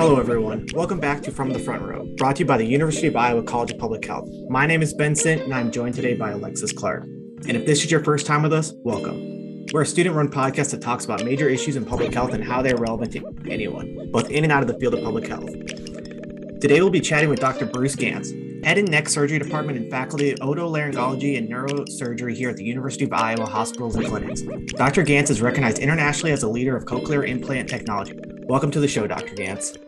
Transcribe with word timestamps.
Hello, 0.00 0.18
everyone. 0.18 0.66
Welcome 0.72 0.98
back 0.98 1.20
to 1.24 1.30
From 1.30 1.50
the 1.50 1.58
Front 1.58 1.82
Row, 1.82 2.06
brought 2.16 2.36
to 2.36 2.40
you 2.40 2.46
by 2.46 2.56
the 2.56 2.64
University 2.64 3.06
of 3.06 3.16
Iowa 3.16 3.42
College 3.42 3.72
of 3.72 3.76
Public 3.76 4.02
Health. 4.02 4.30
My 4.48 4.64
name 4.64 4.80
is 4.80 4.94
Benson, 4.94 5.40
and 5.40 5.52
I'm 5.52 5.70
joined 5.70 5.94
today 5.94 6.14
by 6.14 6.30
Alexis 6.30 6.72
Clark. 6.72 7.02
And 7.02 7.50
if 7.50 7.66
this 7.66 7.84
is 7.84 7.90
your 7.90 8.02
first 8.02 8.24
time 8.24 8.42
with 8.42 8.54
us, 8.54 8.72
welcome. 8.78 9.66
We're 9.74 9.82
a 9.82 9.86
student 9.86 10.16
run 10.16 10.30
podcast 10.30 10.70
that 10.70 10.80
talks 10.80 11.04
about 11.04 11.22
major 11.22 11.50
issues 11.50 11.76
in 11.76 11.84
public 11.84 12.14
health 12.14 12.32
and 12.32 12.42
how 12.42 12.62
they 12.62 12.72
are 12.72 12.78
relevant 12.78 13.12
to 13.12 13.22
anyone, 13.50 14.10
both 14.10 14.30
in 14.30 14.42
and 14.42 14.50
out 14.50 14.62
of 14.62 14.68
the 14.68 14.78
field 14.78 14.94
of 14.94 15.04
public 15.04 15.26
health. 15.26 15.50
Today, 15.50 16.80
we'll 16.80 16.88
be 16.88 17.02
chatting 17.02 17.28
with 17.28 17.38
Dr. 17.38 17.66
Bruce 17.66 17.94
Gantz, 17.94 18.64
head 18.64 18.78
and 18.78 18.90
neck 18.90 19.06
surgery 19.06 19.38
department 19.38 19.76
and 19.76 19.90
faculty 19.90 20.30
of 20.30 20.38
otolaryngology 20.38 21.36
and 21.36 21.46
neurosurgery 21.46 22.34
here 22.34 22.48
at 22.48 22.56
the 22.56 22.64
University 22.64 23.04
of 23.04 23.12
Iowa 23.12 23.44
Hospitals 23.44 23.96
and 23.96 24.06
Clinics. 24.06 24.40
Dr. 24.72 25.04
Gantz 25.04 25.28
is 25.28 25.42
recognized 25.42 25.78
internationally 25.78 26.32
as 26.32 26.42
a 26.42 26.48
leader 26.48 26.74
of 26.74 26.86
cochlear 26.86 27.28
implant 27.28 27.68
technology. 27.68 28.18
Welcome 28.50 28.72
to 28.72 28.80
the 28.80 28.88
show, 28.88 29.06
Dr. 29.06 29.36
Gantz. 29.36 29.78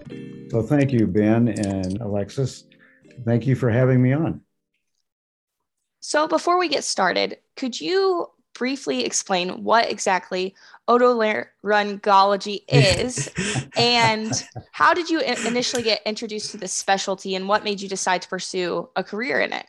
So 0.53 0.63
thank 0.63 0.93
you, 0.93 1.09
Ben 1.09 1.49
and 1.49 2.01
Alexis. 2.01 2.63
Thank 3.25 3.45
you 3.45 3.57
for 3.57 3.69
having 3.69 4.01
me 4.01 4.13
on. 4.13 4.41
So 5.99 6.29
before 6.29 6.61
we 6.61 6.69
get 6.69 6.85
started, 6.85 7.39
could 7.57 7.81
you 7.81 8.31
briefly 8.55 9.05
explain 9.05 9.65
what 9.65 9.91
exactly 9.91 10.55
otolaryngology 10.89 12.63
is 12.69 13.29
and 13.77 14.31
how 14.71 14.95
did 14.95 15.11
you 15.11 15.19
initially 15.23 15.83
get 15.83 16.01
introduced 16.07 16.53
to 16.53 16.57
this 16.57 16.73
specialty 16.73 17.35
and 17.35 17.49
what 17.49 17.65
made 17.65 17.81
you 17.81 17.89
decide 17.89 18.23
to 18.23 18.29
pursue 18.29 18.89
a 18.95 19.03
career 19.03 19.41
in 19.41 19.53
it? 19.53 19.67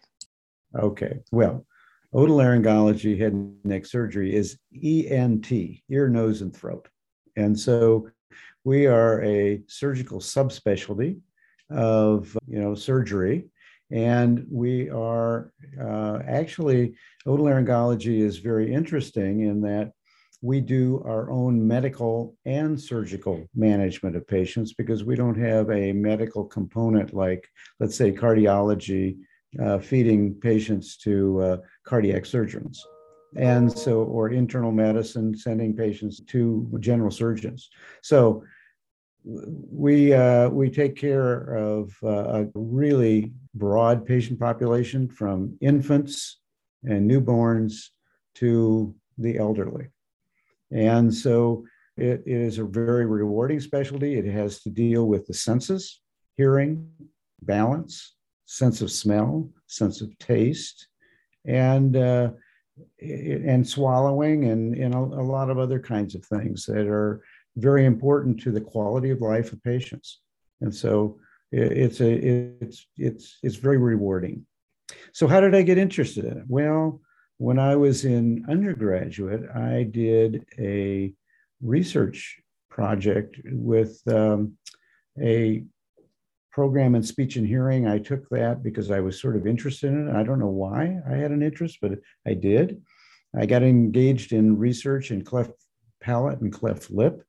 Okay, 0.77 1.17
well, 1.31 1.65
otolaryngology 2.13 3.19
head 3.19 3.33
and 3.33 3.55
neck 3.65 3.87
surgery 3.87 4.35
is 4.35 4.59
ENT, 4.71 5.51
ear, 5.89 6.09
nose, 6.09 6.43
and 6.43 6.55
throat. 6.55 6.89
And 7.35 7.59
so 7.59 8.11
we 8.63 8.87
are 8.87 9.23
a 9.23 9.61
surgical 9.67 10.19
subspecialty 10.19 11.19
of 11.69 12.37
you 12.47 12.59
know 12.59 12.75
surgery 12.75 13.45
and 13.93 14.45
we 14.49 14.89
are 14.89 15.51
uh, 15.79 16.19
actually, 16.27 16.95
otolaryngology 17.27 18.21
is 18.21 18.39
very 18.39 18.73
interesting 18.73 19.41
in 19.41 19.61
that 19.61 19.91
we 20.41 20.59
do 20.59 21.01
our 21.05 21.29
own 21.29 21.65
medical 21.65 22.35
and 22.45 22.79
surgical 22.79 23.47
management 23.55 24.15
of 24.15 24.27
patients 24.27 24.73
because 24.73 25.03
we 25.03 25.15
don't 25.15 25.39
have 25.39 25.69
a 25.69 25.93
medical 25.93 26.43
component 26.43 27.13
like, 27.13 27.47
let's 27.79 27.95
say, 27.95 28.11
cardiology, 28.11 29.17
uh, 29.61 29.77
feeding 29.77 30.33
patients 30.33 30.97
to 30.97 31.39
uh, 31.41 31.57
cardiac 31.85 32.25
surgeons. 32.25 32.83
And 33.35 33.71
so, 33.71 34.03
or 34.03 34.29
internal 34.29 34.71
medicine, 34.71 35.35
sending 35.35 35.75
patients 35.75 36.21
to 36.27 36.69
general 36.79 37.11
surgeons. 37.11 37.69
So, 38.01 38.43
we 39.25 40.13
uh, 40.13 40.49
we 40.49 40.69
take 40.69 40.95
care 40.95 41.55
of 41.55 41.95
uh, 42.03 42.43
a 42.43 42.47
really 42.55 43.31
broad 43.55 44.05
patient 44.05 44.39
population 44.39 45.07
from 45.07 45.57
infants 45.61 46.39
and 46.83 47.09
newborns 47.09 47.89
to 48.35 48.93
the 49.17 49.37
elderly. 49.37 49.87
And 50.71 51.13
so 51.13 51.65
it 51.97 52.23
is 52.25 52.57
a 52.57 52.63
very 52.63 53.05
rewarding 53.05 53.59
specialty. 53.59 54.15
It 54.15 54.25
has 54.25 54.61
to 54.61 54.69
deal 54.69 55.07
with 55.07 55.27
the 55.27 55.33
senses, 55.33 56.01
hearing, 56.35 56.89
balance, 57.43 58.15
sense 58.45 58.81
of 58.81 58.91
smell, 58.91 59.49
sense 59.67 60.01
of 60.01 60.17
taste, 60.17 60.87
and 61.45 61.95
uh, 61.95 62.31
and 63.01 63.67
swallowing, 63.67 64.45
and, 64.45 64.75
and 64.75 64.93
a, 64.93 64.97
a 64.97 65.25
lot 65.35 65.49
of 65.49 65.59
other 65.59 65.79
kinds 65.79 66.15
of 66.15 66.25
things 66.25 66.65
that 66.65 66.87
are 66.87 67.23
very 67.57 67.85
important 67.85 68.41
to 68.41 68.51
the 68.51 68.61
quality 68.61 69.09
of 69.11 69.21
life 69.21 69.53
of 69.53 69.63
patients. 69.63 70.21
And 70.61 70.73
so 70.73 71.19
it's 71.51 71.99
a 72.01 72.11
it's 72.11 72.87
it's 72.97 73.37
it's 73.43 73.57
very 73.57 73.77
rewarding. 73.77 74.45
So 75.11 75.27
how 75.27 75.39
did 75.39 75.53
I 75.53 75.61
get 75.61 75.77
interested 75.77 76.25
in 76.25 76.37
it? 76.37 76.45
Well, 76.47 77.01
when 77.37 77.59
I 77.59 77.75
was 77.75 78.05
in 78.05 78.45
undergraduate, 78.49 79.49
I 79.55 79.83
did 79.83 80.45
a 80.57 81.13
research 81.61 82.39
project 82.69 83.39
with 83.45 84.01
um, 84.07 84.53
a 85.21 85.63
program 86.53 86.93
in 86.93 87.03
speech 87.03 87.35
and 87.35 87.47
hearing. 87.47 87.87
I 87.87 87.97
took 87.97 88.29
that 88.29 88.63
because 88.63 88.91
I 88.91 88.99
was 88.99 89.19
sort 89.19 89.35
of 89.35 89.47
interested 89.47 89.91
in 89.91 90.07
it. 90.07 90.15
I 90.15 90.23
don't 90.23 90.39
know 90.39 90.47
why 90.47 90.99
I 91.09 91.15
had 91.15 91.31
an 91.31 91.41
interest, 91.41 91.79
but 91.81 91.99
I 92.25 92.35
did. 92.35 92.81
I 93.35 93.47
got 93.47 93.63
engaged 93.63 94.31
in 94.31 94.57
research 94.57 95.09
in 95.09 95.23
cleft 95.23 95.53
palate 95.99 96.39
and 96.41 96.53
cleft 96.53 96.91
lip, 96.91 97.23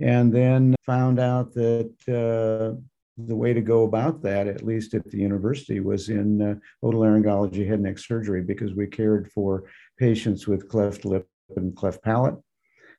and 0.00 0.32
then 0.32 0.74
found 0.86 1.20
out 1.20 1.52
that 1.54 1.92
uh, 2.08 2.80
the 3.18 3.36
way 3.36 3.52
to 3.52 3.60
go 3.60 3.84
about 3.84 4.22
that, 4.22 4.46
at 4.46 4.64
least 4.64 4.94
at 4.94 5.04
the 5.10 5.18
university, 5.18 5.80
was 5.80 6.08
in 6.08 6.40
uh, 6.40 6.54
otolaryngology 6.82 7.66
head 7.66 7.74
and 7.74 7.82
neck 7.82 7.98
surgery 7.98 8.42
because 8.42 8.74
we 8.74 8.86
cared 8.86 9.30
for 9.30 9.64
patients 9.98 10.46
with 10.46 10.68
cleft 10.68 11.04
lip 11.04 11.28
and 11.56 11.76
cleft 11.76 12.02
palate. 12.02 12.36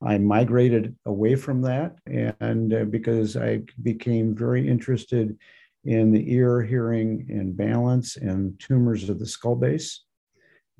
I 0.02 0.18
migrated 0.18 0.96
away 1.06 1.36
from 1.36 1.62
that, 1.62 1.98
and 2.06 2.74
uh, 2.74 2.86
because 2.86 3.38
I 3.38 3.62
became 3.82 4.36
very 4.36 4.68
interested 4.68 5.38
in 5.84 6.12
the 6.12 6.34
ear, 6.34 6.62
hearing, 6.62 7.28
and 7.30 7.56
balance 7.56 8.18
and 8.18 8.60
tumors 8.60 9.08
of 9.10 9.20
the 9.20 9.26
skull 9.26 9.56
base, 9.56 10.02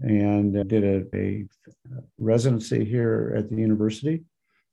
and 0.02 0.58
uh, 0.58 0.64
did 0.64 0.84
a, 0.84 1.18
a 1.18 1.46
residency 2.18 2.84
here 2.84 3.34
at 3.38 3.50
the 3.50 3.56
university 3.56 4.24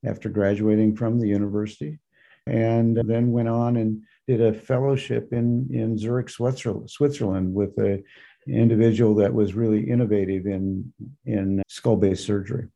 after 0.05 0.29
graduating 0.29 0.97
from 0.97 1.21
the 1.21 1.29
university, 1.29 1.99
and 2.47 2.97
then 2.97 3.31
went 3.31 3.49
on 3.49 3.77
and 3.77 4.03
did 4.27 4.41
a 4.41 4.53
fellowship 4.53 5.33
in, 5.33 5.69
in 5.71 5.97
Zurich, 5.99 6.29
Switzerland, 6.29 7.55
with 7.55 7.77
an 7.79 8.03
individual 8.49 9.15
that 9.17 9.33
was 9.33 9.55
really 9.55 9.89
innovative 9.89 10.47
in, 10.47 10.93
in 11.27 11.63
skull 11.69 11.97
base 11.97 12.25
surgery. 12.25 12.69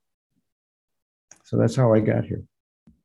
So 1.47 1.57
that's 1.57 1.77
how 1.77 1.95
I 1.95 2.01
got 2.01 2.25
here. 2.25 2.43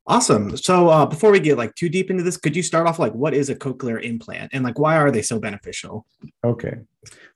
Awesome. 0.08 0.58
So 0.58 0.90
uh, 0.90 1.06
before 1.06 1.30
we 1.30 1.40
get 1.40 1.60
like 1.60 1.76
too 1.76 1.90
deep 1.90 2.10
into 2.10 2.24
this, 2.24 2.38
could 2.38 2.56
you 2.56 2.64
start 2.64 2.88
off 2.88 2.98
like 2.98 3.14
what 3.14 3.36
is 3.36 3.50
a 3.50 3.56
cochlear 3.56 4.04
implant 4.04 4.50
and 4.52 4.64
like 4.64 4.80
why 4.80 4.98
are 4.98 5.12
they 5.12 5.22
so 5.22 5.40
beneficial? 5.40 6.08
Okay. 6.44 6.80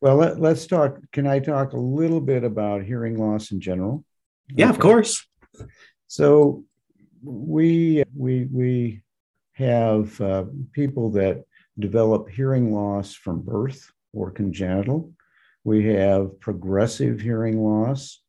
Well, 0.02 0.16
let, 0.16 0.44
us 0.44 0.66
talk. 0.66 0.98
Can 1.12 1.28
I 1.28 1.38
talk 1.38 1.74
a 1.74 1.78
little 1.78 2.20
bit 2.20 2.44
about 2.44 2.84
hearing 2.84 3.20
loss 3.20 3.52
in 3.52 3.62
general? 3.62 4.04
Yeah, 4.50 4.66
okay. 4.66 4.72
of 4.72 4.80
course. 4.80 5.28
So 6.08 6.64
we 7.24 8.04
we 8.18 8.46
we 8.52 9.04
have 9.54 10.20
uh, 10.20 10.46
people 10.72 11.12
that 11.12 11.44
develop 11.78 12.30
hearing 12.30 12.74
loss 12.74 13.14
from 13.14 13.42
birth 13.42 13.92
or 14.12 14.32
congenital. 14.32 15.14
We 15.64 15.86
have 15.86 16.40
progressive 16.40 17.22
hearing 17.22 17.60
loss, 17.60 18.22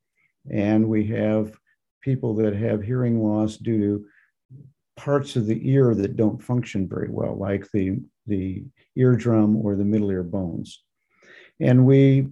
and 0.51 0.89
we 0.89 1.07
have 1.07 1.57
people 2.07 2.35
that 2.37 2.55
have 2.55 2.83
hearing 2.83 3.21
loss 3.21 3.57
due 3.57 3.79
to 3.79 4.07
parts 4.97 5.37
of 5.37 5.47
the 5.47 5.61
ear 5.69 5.95
that 5.95 6.17
don't 6.17 6.43
function 6.43 6.89
very 6.89 7.11
well, 7.11 7.37
like 7.37 7.69
the, 7.73 7.99
the 8.27 8.65
eardrum 8.97 9.57
or 9.57 9.75
the 9.75 9.85
middle 9.85 10.11
ear 10.11 10.23
bones. 10.23 10.85
And 11.61 11.85
we, 11.85 12.29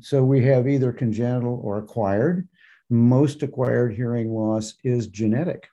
so 0.00 0.24
we 0.24 0.42
have 0.46 0.66
either 0.66 0.92
congenital 0.92 1.60
or 1.62 1.78
acquired. 1.78 2.48
Most 2.88 3.42
acquired 3.42 3.94
hearing 3.94 4.32
loss 4.32 4.74
is 4.82 5.08
genetic 5.08 5.68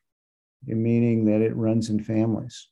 meaning 0.67 1.25
that 1.25 1.41
it 1.41 1.55
runs 1.55 1.89
in 1.89 1.99
families. 1.99 2.67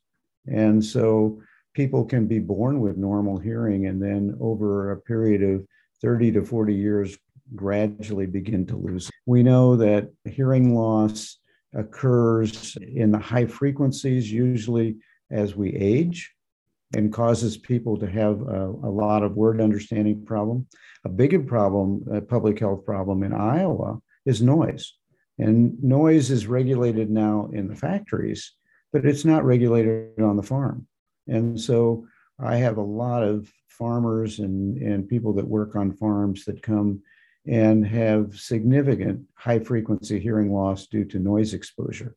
And 0.47 0.83
so 0.83 1.41
people 1.73 2.05
can 2.05 2.27
be 2.27 2.39
born 2.39 2.79
with 2.79 2.97
normal 2.97 3.38
hearing 3.38 3.88
and 3.88 4.01
then 4.01 4.35
over 4.39 4.91
a 4.91 5.01
period 5.01 5.43
of 5.43 5.66
30 6.01 6.31
to 6.33 6.43
40 6.43 6.73
years 6.73 7.17
gradually 7.56 8.25
begin 8.25 8.66
to 8.68 8.78
lose. 8.78 9.09
We 9.25 9.44
know 9.44 9.75
that 9.78 10.09
hearing 10.25 10.75
loss 10.75 11.38
occurs 11.73 12.78
in 12.82 13.11
the 13.11 13.20
high 13.20 13.46
frequencies, 13.46 14.32
usually 14.32 14.97
as 15.32 15.55
we 15.55 15.73
age, 15.73 16.34
and 16.96 17.11
causes 17.11 17.58
people 17.58 17.97
to 17.97 18.09
have 18.09 18.41
a, 18.41 18.66
a 18.66 18.91
lot 18.91 19.23
of 19.23 19.35
word 19.35 19.59
understanding 19.59 20.23
problem. 20.26 20.67
A 21.05 21.09
bigger 21.09 21.40
problem, 21.40 22.05
a 22.11 22.22
public 22.22 22.59
health 22.59 22.85
problem 22.85 23.23
in 23.23 23.34
Iowa, 23.34 23.99
is 24.26 24.41
noise. 24.41 24.94
And 25.40 25.82
noise 25.84 26.29
is 26.29 26.46
regulated 26.46 27.09
now 27.09 27.49
in 27.52 27.67
the 27.67 27.76
factories, 27.76 28.53
but 28.91 29.06
it's 29.06 29.26
not 29.26 29.44
regulated 29.44 30.20
on 30.22 30.38
the 30.38 30.44
farm. 30.44 30.88
And 31.28 31.59
so 31.59 32.06
I 32.40 32.58
have 32.58 32.78
a 32.78 32.84
lot 32.84 33.23
of 33.23 33.52
farmers 33.67 34.40
and, 34.40 34.78
and 34.78 35.08
people 35.08 35.34
that 35.34 35.47
work 35.47 35.76
on 35.76 35.94
farms 35.94 36.46
that 36.46 36.61
come 36.61 37.02
and 37.45 37.85
have 37.85 38.35
significant 38.35 39.22
high 39.35 39.59
frequency 39.59 40.19
hearing 40.19 40.53
loss 40.53 40.87
due 40.87 41.05
to 41.05 41.19
noise 41.19 41.53
exposure. 41.53 42.16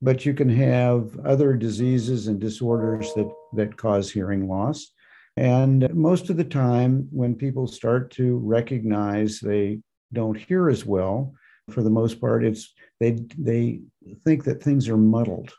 But 0.00 0.26
you 0.26 0.34
can 0.34 0.48
have 0.48 1.18
other 1.24 1.54
diseases 1.54 2.26
and 2.28 2.38
disorders 2.38 3.12
that, 3.14 3.30
that 3.54 3.76
cause 3.76 4.10
hearing 4.10 4.48
loss. 4.48 4.92
And 5.36 5.92
most 5.94 6.30
of 6.30 6.36
the 6.36 6.44
time, 6.44 7.08
when 7.10 7.34
people 7.34 7.66
start 7.66 8.10
to 8.12 8.38
recognize 8.38 9.38
they 9.38 9.80
don't 10.12 10.38
hear 10.38 10.70
as 10.70 10.86
well, 10.86 11.34
for 11.70 11.82
the 11.82 11.90
most 11.90 12.20
part, 12.20 12.44
it's 12.44 12.72
they 13.00 13.18
they 13.36 13.80
think 14.24 14.44
that 14.44 14.62
things 14.62 14.88
are 14.88 14.96
muddled, 14.96 15.52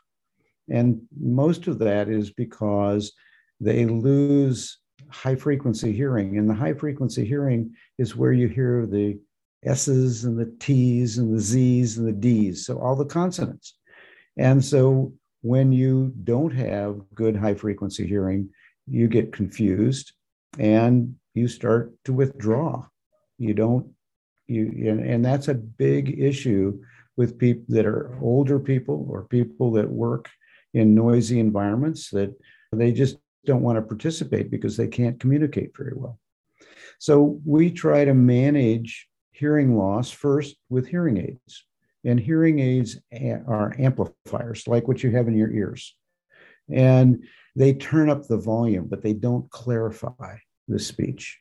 And 0.68 1.02
most 1.20 1.66
of 1.66 1.78
that 1.80 2.08
is 2.08 2.30
because 2.30 3.12
they 3.60 3.86
lose 3.86 4.78
high 5.10 5.36
frequency 5.36 5.92
hearing. 5.92 6.38
And 6.38 6.48
the 6.48 6.54
high 6.54 6.74
frequency 6.74 7.24
hearing 7.24 7.74
is 7.98 8.16
where 8.16 8.32
you 8.32 8.48
hear 8.48 8.86
the 8.86 9.18
S's 9.64 10.24
and 10.24 10.38
the 10.38 10.52
T's 10.60 11.18
and 11.18 11.34
the 11.34 11.40
Z's 11.40 11.98
and 11.98 12.06
the 12.06 12.12
D's. 12.12 12.66
So 12.66 12.78
all 12.78 12.96
the 12.96 13.04
consonants. 13.04 13.76
And 14.36 14.64
so 14.64 15.12
when 15.42 15.72
you 15.72 16.12
don't 16.24 16.52
have 16.52 17.00
good 17.14 17.36
high 17.36 17.54
frequency 17.54 18.06
hearing, 18.06 18.50
you 18.86 19.08
get 19.08 19.32
confused 19.32 20.12
and 20.58 21.16
you 21.34 21.48
start 21.48 21.92
to 22.04 22.12
withdraw. 22.12 22.84
You 23.38 23.54
don't, 23.54 23.88
you, 24.46 24.90
and, 24.90 25.00
and 25.00 25.24
that's 25.24 25.48
a 25.48 25.54
big 25.54 26.20
issue 26.20 26.80
with 27.16 27.38
people 27.38 27.64
that 27.68 27.86
are 27.86 28.16
older 28.22 28.58
people 28.58 29.06
or 29.10 29.24
people 29.24 29.72
that 29.72 29.88
work 29.88 30.28
in 30.74 30.94
noisy 30.94 31.40
environments 31.40 32.10
that 32.10 32.34
they 32.72 32.92
just 32.92 33.18
don't 33.48 33.62
want 33.62 33.76
to 33.76 33.82
participate 33.82 34.50
because 34.50 34.76
they 34.76 34.86
can't 34.86 35.18
communicate 35.18 35.76
very 35.76 35.94
well. 35.96 36.20
So 36.98 37.40
we 37.44 37.70
try 37.70 38.04
to 38.04 38.14
manage 38.14 39.08
hearing 39.32 39.76
loss 39.76 40.10
first 40.10 40.56
with 40.68 40.86
hearing 40.86 41.16
aids. 41.16 41.64
And 42.04 42.20
hearing 42.20 42.60
aids 42.60 42.98
are 43.46 43.74
amplifiers, 43.78 44.68
like 44.68 44.86
what 44.86 45.02
you 45.02 45.10
have 45.10 45.26
in 45.26 45.36
your 45.36 45.50
ears. 45.50 45.96
And 46.70 47.24
they 47.56 47.72
turn 47.74 48.08
up 48.08 48.26
the 48.26 48.36
volume, 48.36 48.86
but 48.88 49.02
they 49.02 49.14
don't 49.14 49.50
clarify 49.50 50.36
the 50.68 50.78
speech. 50.78 51.40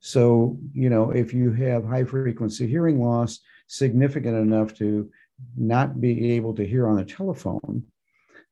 So, 0.00 0.58
you 0.72 0.90
know, 0.90 1.10
if 1.10 1.34
you 1.34 1.52
have 1.52 1.84
high 1.84 2.04
frequency 2.04 2.66
hearing 2.68 3.00
loss 3.02 3.40
significant 3.66 4.36
enough 4.36 4.74
to 4.74 5.10
not 5.56 6.00
be 6.00 6.32
able 6.36 6.54
to 6.54 6.66
hear 6.66 6.86
on 6.86 6.96
the 6.96 7.04
telephone, 7.04 7.84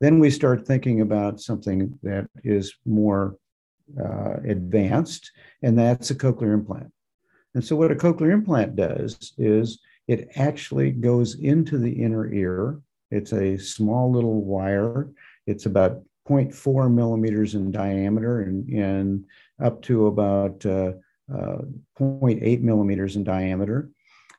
then 0.01 0.19
we 0.19 0.31
start 0.31 0.67
thinking 0.67 1.01
about 1.01 1.41
something 1.41 1.99
that 2.03 2.29
is 2.43 2.75
more 2.85 3.37
uh, 4.01 4.37
advanced, 4.47 5.31
and 5.63 5.79
that's 5.79 6.11
a 6.11 6.15
cochlear 6.15 6.55
implant. 6.55 6.91
And 7.55 7.65
so, 7.65 7.77
what 7.77 7.93
a 7.93 7.95
cochlear 7.95 8.33
implant 8.33 8.77
does 8.77 9.33
is 9.39 9.79
it 10.09 10.31
actually 10.37 10.91
goes 10.91 11.37
into 11.37 11.79
the 11.79 11.93
inner 11.93 12.33
ear. 12.33 12.81
It's 13.11 13.33
a 13.33 13.57
small 13.57 14.11
little 14.11 14.43
wire. 14.43 15.09
It's 15.47 15.67
about 15.67 16.03
0.4 16.29 16.93
millimeters 16.93 17.55
in 17.55 17.71
diameter 17.71 18.43
and, 18.43 18.69
and 18.71 19.25
up 19.63 19.83
to 19.83 20.07
about 20.07 20.65
uh, 20.67 20.93
uh, 21.33 21.59
0.8 21.99 22.61
millimeters 22.61 23.17
in 23.17 23.25
diameter. 23.25 23.91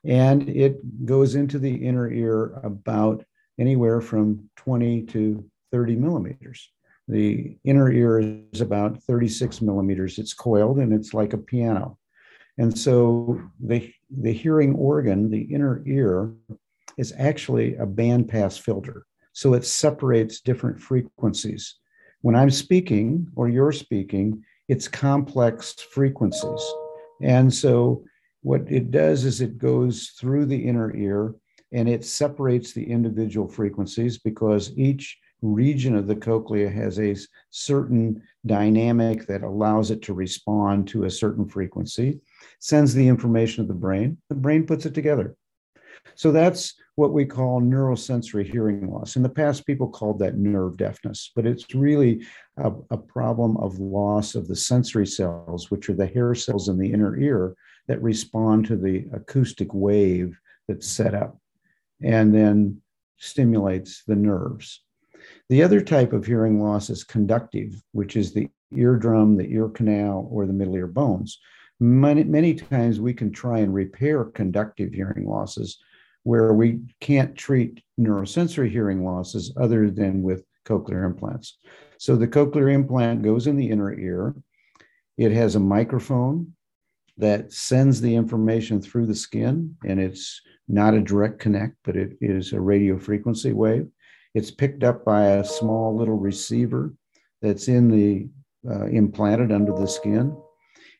And 0.04 0.48
it 0.48 1.06
goes 1.06 1.34
into 1.34 1.58
the 1.58 1.74
inner 1.74 2.10
ear 2.10 2.60
about 2.62 3.24
anywhere 3.58 4.00
from 4.00 4.48
20 4.56 5.02
to 5.04 5.44
30 5.72 5.96
millimeters. 5.96 6.70
The 7.08 7.56
inner 7.64 7.90
ear 7.90 8.18
is 8.52 8.60
about 8.60 9.02
36 9.02 9.60
millimeters. 9.62 10.18
It's 10.18 10.34
coiled 10.34 10.78
and 10.78 10.92
it's 10.92 11.14
like 11.14 11.32
a 11.32 11.38
piano. 11.38 11.98
And 12.58 12.76
so 12.76 13.40
the, 13.60 13.92
the 14.10 14.32
hearing 14.32 14.74
organ, 14.74 15.30
the 15.30 15.42
inner 15.42 15.82
ear, 15.86 16.32
is 16.96 17.12
actually 17.18 17.76
a 17.76 17.86
bandpass 17.86 18.58
filter. 18.58 19.06
So 19.32 19.54
it 19.54 19.64
separates 19.64 20.40
different 20.40 20.80
frequencies. 20.80 21.76
When 22.22 22.34
I'm 22.34 22.50
speaking 22.50 23.28
or 23.36 23.48
you're 23.48 23.72
speaking, 23.72 24.42
it's 24.68 24.88
complex 24.88 25.74
frequencies. 25.74 26.64
And 27.22 27.52
so 27.52 28.04
what 28.42 28.62
it 28.68 28.90
does 28.90 29.24
is 29.24 29.40
it 29.40 29.58
goes 29.58 30.14
through 30.18 30.46
the 30.46 30.66
inner 30.66 30.94
ear 30.96 31.34
and 31.72 31.88
it 31.88 32.04
separates 32.04 32.72
the 32.72 32.84
individual 32.84 33.48
frequencies 33.48 34.18
because 34.18 34.76
each 34.76 35.18
region 35.42 35.94
of 35.94 36.06
the 36.06 36.16
cochlea 36.16 36.68
has 36.70 36.98
a 36.98 37.16
certain 37.50 38.22
dynamic 38.46 39.26
that 39.26 39.42
allows 39.42 39.90
it 39.90 40.02
to 40.02 40.14
respond 40.14 40.88
to 40.88 41.04
a 41.04 41.10
certain 41.10 41.46
frequency, 41.46 42.20
sends 42.60 42.94
the 42.94 43.06
information 43.06 43.64
to 43.64 43.68
the 43.68 43.78
brain, 43.78 44.16
the 44.28 44.34
brain 44.34 44.64
puts 44.66 44.86
it 44.86 44.94
together. 44.94 45.36
So 46.14 46.32
that's 46.32 46.74
what 46.94 47.12
we 47.12 47.26
call 47.26 47.60
neurosensory 47.60 48.50
hearing 48.50 48.90
loss. 48.90 49.16
In 49.16 49.22
the 49.22 49.28
past, 49.28 49.66
people 49.66 49.88
called 49.88 50.18
that 50.20 50.38
nerve 50.38 50.76
deafness, 50.76 51.30
but 51.34 51.46
it's 51.46 51.74
really 51.74 52.24
a, 52.56 52.72
a, 52.90 52.96
problem 52.96 53.56
of 53.58 53.78
loss 53.78 54.34
of 54.34 54.46
the 54.46 54.56
sensory 54.56 55.06
cells, 55.06 55.70
which 55.70 55.90
are 55.90 55.94
the 55.94 56.06
hair 56.06 56.34
cells 56.34 56.68
in 56.68 56.78
the 56.78 56.90
inner 56.90 57.18
ear 57.18 57.54
that 57.88 58.00
respond 58.02 58.66
to 58.66 58.76
the 58.76 59.06
acoustic 59.12 59.74
wave 59.74 60.38
that's 60.68 60.86
set 60.86 61.14
up 61.14 61.38
and 62.02 62.34
then 62.34 62.80
stimulates 63.18 64.02
the 64.06 64.16
nerves. 64.16 64.82
The 65.48 65.62
other 65.62 65.80
type 65.80 66.12
of 66.12 66.26
hearing 66.26 66.60
loss 66.62 66.90
is 66.90 67.04
conductive, 67.04 67.82
which 67.92 68.16
is 68.16 68.32
the 68.32 68.48
eardrum, 68.74 69.36
the 69.36 69.50
ear 69.50 69.68
canal, 69.68 70.28
or 70.30 70.46
the 70.46 70.52
middle 70.52 70.76
ear 70.76 70.86
bones. 70.86 71.38
Many, 71.78 72.24
many 72.24 72.54
times 72.54 73.00
we 73.00 73.14
can 73.14 73.32
try 73.32 73.58
and 73.58 73.72
repair 73.72 74.24
conductive 74.24 74.92
hearing 74.92 75.26
losses 75.26 75.78
where 76.22 76.52
we 76.52 76.80
can't 77.00 77.36
treat 77.36 77.82
neurosensory 78.00 78.70
hearing 78.70 79.04
losses 79.04 79.52
other 79.56 79.90
than 79.90 80.22
with 80.22 80.44
cochlear 80.64 81.06
implants. 81.06 81.58
So 81.98 82.16
the 82.16 82.26
cochlear 82.26 82.72
implant 82.72 83.22
goes 83.22 83.46
in 83.46 83.56
the 83.56 83.70
inner 83.70 83.94
ear. 83.94 84.34
It 85.16 85.30
has 85.32 85.54
a 85.54 85.60
microphone 85.60 86.55
that 87.18 87.52
sends 87.52 88.00
the 88.00 88.14
information 88.14 88.80
through 88.80 89.06
the 89.06 89.14
skin, 89.14 89.76
and 89.86 89.98
it's 90.00 90.40
not 90.68 90.94
a 90.94 91.00
direct 91.00 91.38
connect, 91.38 91.76
but 91.84 91.96
it 91.96 92.16
is 92.20 92.52
a 92.52 92.60
radio 92.60 92.98
frequency 92.98 93.52
wave. 93.52 93.88
It's 94.34 94.50
picked 94.50 94.84
up 94.84 95.04
by 95.04 95.24
a 95.26 95.44
small 95.44 95.96
little 95.96 96.18
receiver 96.18 96.94
that's 97.40 97.68
in 97.68 97.90
the 97.90 98.28
uh, 98.68 98.86
implanted 98.86 99.52
under 99.52 99.72
the 99.72 99.86
skin. 99.86 100.36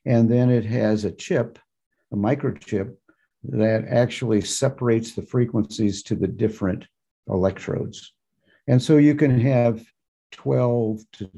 And 0.06 0.30
then 0.30 0.50
it 0.50 0.64
has 0.64 1.04
a 1.04 1.10
chip, 1.10 1.58
a 2.12 2.16
microchip, 2.16 2.94
that 3.44 3.84
actually 3.88 4.40
separates 4.40 5.14
the 5.14 5.22
frequencies 5.22 6.02
to 6.04 6.14
the 6.14 6.28
different 6.28 6.86
electrodes. 7.28 8.12
And 8.68 8.82
so 8.82 8.96
you 8.96 9.14
can 9.14 9.38
have 9.40 9.84
12 10.32 11.00
to 11.12 11.30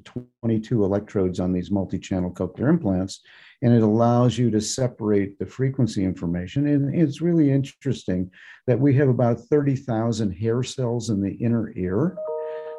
22 0.43 0.85
electrodes 0.85 1.41
on 1.41 1.53
these 1.53 1.71
multi 1.71 1.99
channel 1.99 2.31
cochlear 2.31 2.69
implants 2.69 3.21
and 3.63 3.75
it 3.75 3.83
allows 3.83 4.39
you 4.39 4.51
to 4.51 4.61
separate 4.61 5.39
the 5.39 5.47
frequency 5.47 6.05
information. 6.05 6.69
And 6.69 6.95
it's 6.95 7.21
really 7.21 7.51
interesting 7.51 8.31
that 8.67 8.79
we 8.79 8.95
have 8.95 9.09
about 9.09 9.41
30,000 9.41 10.31
hair 10.33 10.63
cells 10.63 11.11
in 11.11 11.21
the 11.21 11.33
inner 11.33 11.73
ear 11.77 12.17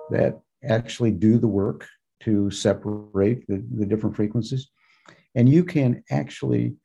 that 0.09 0.39
actually 0.63 1.11
do 1.11 1.37
the 1.37 1.47
work 1.47 1.85
to 2.21 2.49
separate 2.49 3.45
the, 3.47 3.63
the 3.77 3.85
different 3.85 4.15
frequencies. 4.15 4.69
And 5.35 5.49
you 5.49 5.63
can 5.63 6.03
actually 6.09 6.75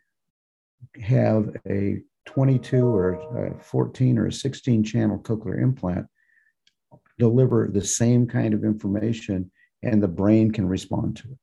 have 1.00 1.56
a 1.68 2.02
22 2.26 2.86
or 2.86 3.46
a 3.46 3.62
14 3.62 4.18
or 4.18 4.26
a 4.26 4.32
16 4.32 4.82
channel 4.84 5.18
cochlear 5.18 5.60
implant 5.60 6.06
deliver 7.18 7.68
the 7.68 7.84
same 7.84 8.26
kind 8.26 8.54
of 8.54 8.64
information 8.64 9.50
and 9.82 10.02
the 10.02 10.08
brain 10.08 10.50
can 10.50 10.66
respond 10.66 11.16
to 11.16 11.28
it. 11.28 11.38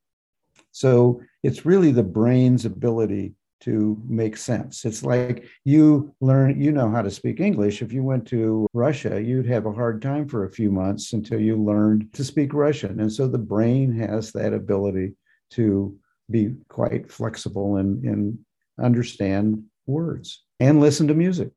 So 0.72 1.20
it's 1.42 1.66
really 1.66 1.92
the 1.92 2.02
brain's 2.02 2.64
ability 2.64 3.34
to 3.60 3.96
make 4.08 4.36
sense. 4.36 4.84
It's 4.84 5.04
like 5.04 5.46
you 5.64 6.12
learn, 6.20 6.60
you 6.60 6.72
know 6.72 6.90
how 6.90 7.02
to 7.02 7.10
speak 7.10 7.38
English. 7.38 7.80
If 7.80 7.92
you 7.92 8.02
went 8.02 8.26
to 8.28 8.66
Russia, 8.74 9.22
you'd 9.22 9.46
have 9.46 9.66
a 9.66 9.72
hard 9.72 10.02
time 10.02 10.26
for 10.26 10.44
a 10.44 10.50
few 10.50 10.72
months 10.72 11.12
until 11.12 11.40
you 11.40 11.56
learned 11.56 12.12
to 12.14 12.24
speak 12.24 12.54
Russian. 12.54 12.98
And 12.98 13.12
so 13.12 13.28
the 13.28 13.38
brain 13.38 13.96
has 13.98 14.32
that 14.32 14.52
ability 14.52 15.12
to 15.50 15.96
be 16.28 16.54
quite 16.68 17.10
flexible 17.10 17.76
and, 17.76 18.02
and 18.04 18.38
understand 18.82 19.62
words 19.86 20.42
and 20.58 20.80
listen 20.80 21.06
to 21.08 21.14
music. 21.14 21.50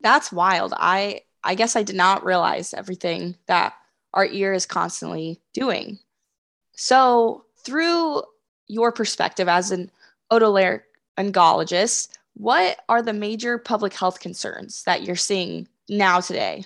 That's 0.00 0.32
wild. 0.32 0.74
I 0.76 1.20
I 1.44 1.54
guess 1.54 1.76
I 1.76 1.82
did 1.82 1.96
not 1.96 2.24
realize 2.24 2.74
everything 2.74 3.36
that 3.46 3.74
our 4.14 4.26
ear 4.26 4.52
is 4.52 4.66
constantly 4.66 5.40
doing. 5.52 5.98
So 6.72 7.44
through 7.58 8.22
your 8.68 8.92
perspective 8.92 9.48
as 9.48 9.70
an 9.70 9.90
otolaryngologist, 10.30 12.08
what 12.34 12.78
are 12.88 13.02
the 13.02 13.12
major 13.12 13.58
public 13.58 13.92
health 13.92 14.20
concerns 14.20 14.82
that 14.84 15.02
you're 15.02 15.16
seeing 15.16 15.68
now 15.88 16.20
today? 16.20 16.64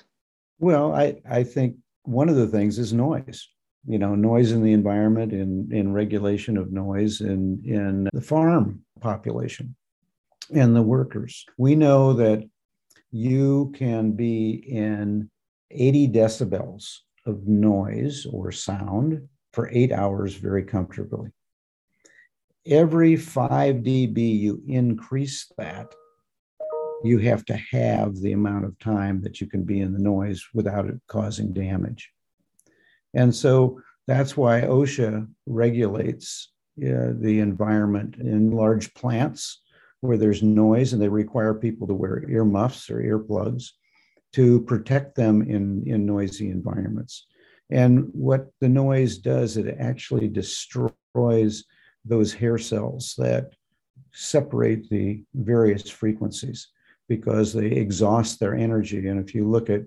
Well, 0.58 0.94
I, 0.94 1.16
I 1.28 1.42
think 1.42 1.76
one 2.02 2.28
of 2.28 2.36
the 2.36 2.46
things 2.46 2.78
is 2.78 2.92
noise. 2.92 3.48
You 3.88 3.98
know, 3.98 4.16
noise 4.16 4.50
in 4.50 4.64
the 4.64 4.72
environment 4.72 5.32
in, 5.32 5.68
in 5.70 5.92
regulation 5.92 6.56
of 6.56 6.72
noise 6.72 7.20
in, 7.20 7.62
in 7.64 8.08
the 8.12 8.20
farm 8.20 8.82
population 9.00 9.76
and 10.52 10.74
the 10.74 10.82
workers. 10.82 11.46
We 11.56 11.76
know 11.76 12.12
that 12.14 12.48
you 13.10 13.72
can 13.76 14.12
be 14.12 14.50
in 14.50 15.30
80 15.70 16.08
decibels 16.08 16.98
of 17.24 17.46
noise 17.46 18.26
or 18.26 18.52
sound 18.52 19.28
for 19.52 19.68
eight 19.72 19.92
hours 19.92 20.34
very 20.34 20.62
comfortably. 20.62 21.30
Every 22.66 23.16
5 23.16 23.76
dB 23.76 24.38
you 24.38 24.62
increase 24.66 25.50
that, 25.56 25.94
you 27.04 27.18
have 27.18 27.44
to 27.46 27.56
have 27.70 28.16
the 28.16 28.32
amount 28.32 28.64
of 28.64 28.78
time 28.78 29.22
that 29.22 29.40
you 29.40 29.46
can 29.46 29.62
be 29.62 29.80
in 29.80 29.92
the 29.92 29.98
noise 29.98 30.44
without 30.52 30.86
it 30.86 31.00
causing 31.06 31.52
damage. 31.52 32.10
And 33.14 33.34
so 33.34 33.80
that's 34.06 34.36
why 34.36 34.62
OSHA 34.62 35.28
regulates 35.46 36.52
uh, 36.78 37.14
the 37.18 37.40
environment 37.40 38.16
in 38.16 38.50
large 38.50 38.92
plants 38.94 39.62
where 40.00 40.16
there's 40.16 40.42
noise 40.42 40.92
and 40.92 41.00
they 41.00 41.08
require 41.08 41.54
people 41.54 41.86
to 41.86 41.94
wear 41.94 42.28
earmuffs 42.28 42.90
or 42.90 43.02
earplugs 43.02 43.70
to 44.32 44.60
protect 44.62 45.14
them 45.14 45.42
in, 45.42 45.82
in 45.86 46.04
noisy 46.04 46.50
environments. 46.50 47.26
And 47.70 48.10
what 48.12 48.48
the 48.60 48.68
noise 48.68 49.18
does, 49.18 49.56
it 49.56 49.76
actually 49.80 50.28
destroys 50.28 51.64
those 52.04 52.32
hair 52.32 52.58
cells 52.58 53.14
that 53.18 53.54
separate 54.12 54.88
the 54.88 55.22
various 55.34 55.88
frequencies 55.90 56.68
because 57.08 57.52
they 57.52 57.66
exhaust 57.66 58.38
their 58.38 58.54
energy. 58.54 59.08
And 59.08 59.20
if 59.26 59.34
you 59.34 59.48
look 59.48 59.70
at, 59.70 59.82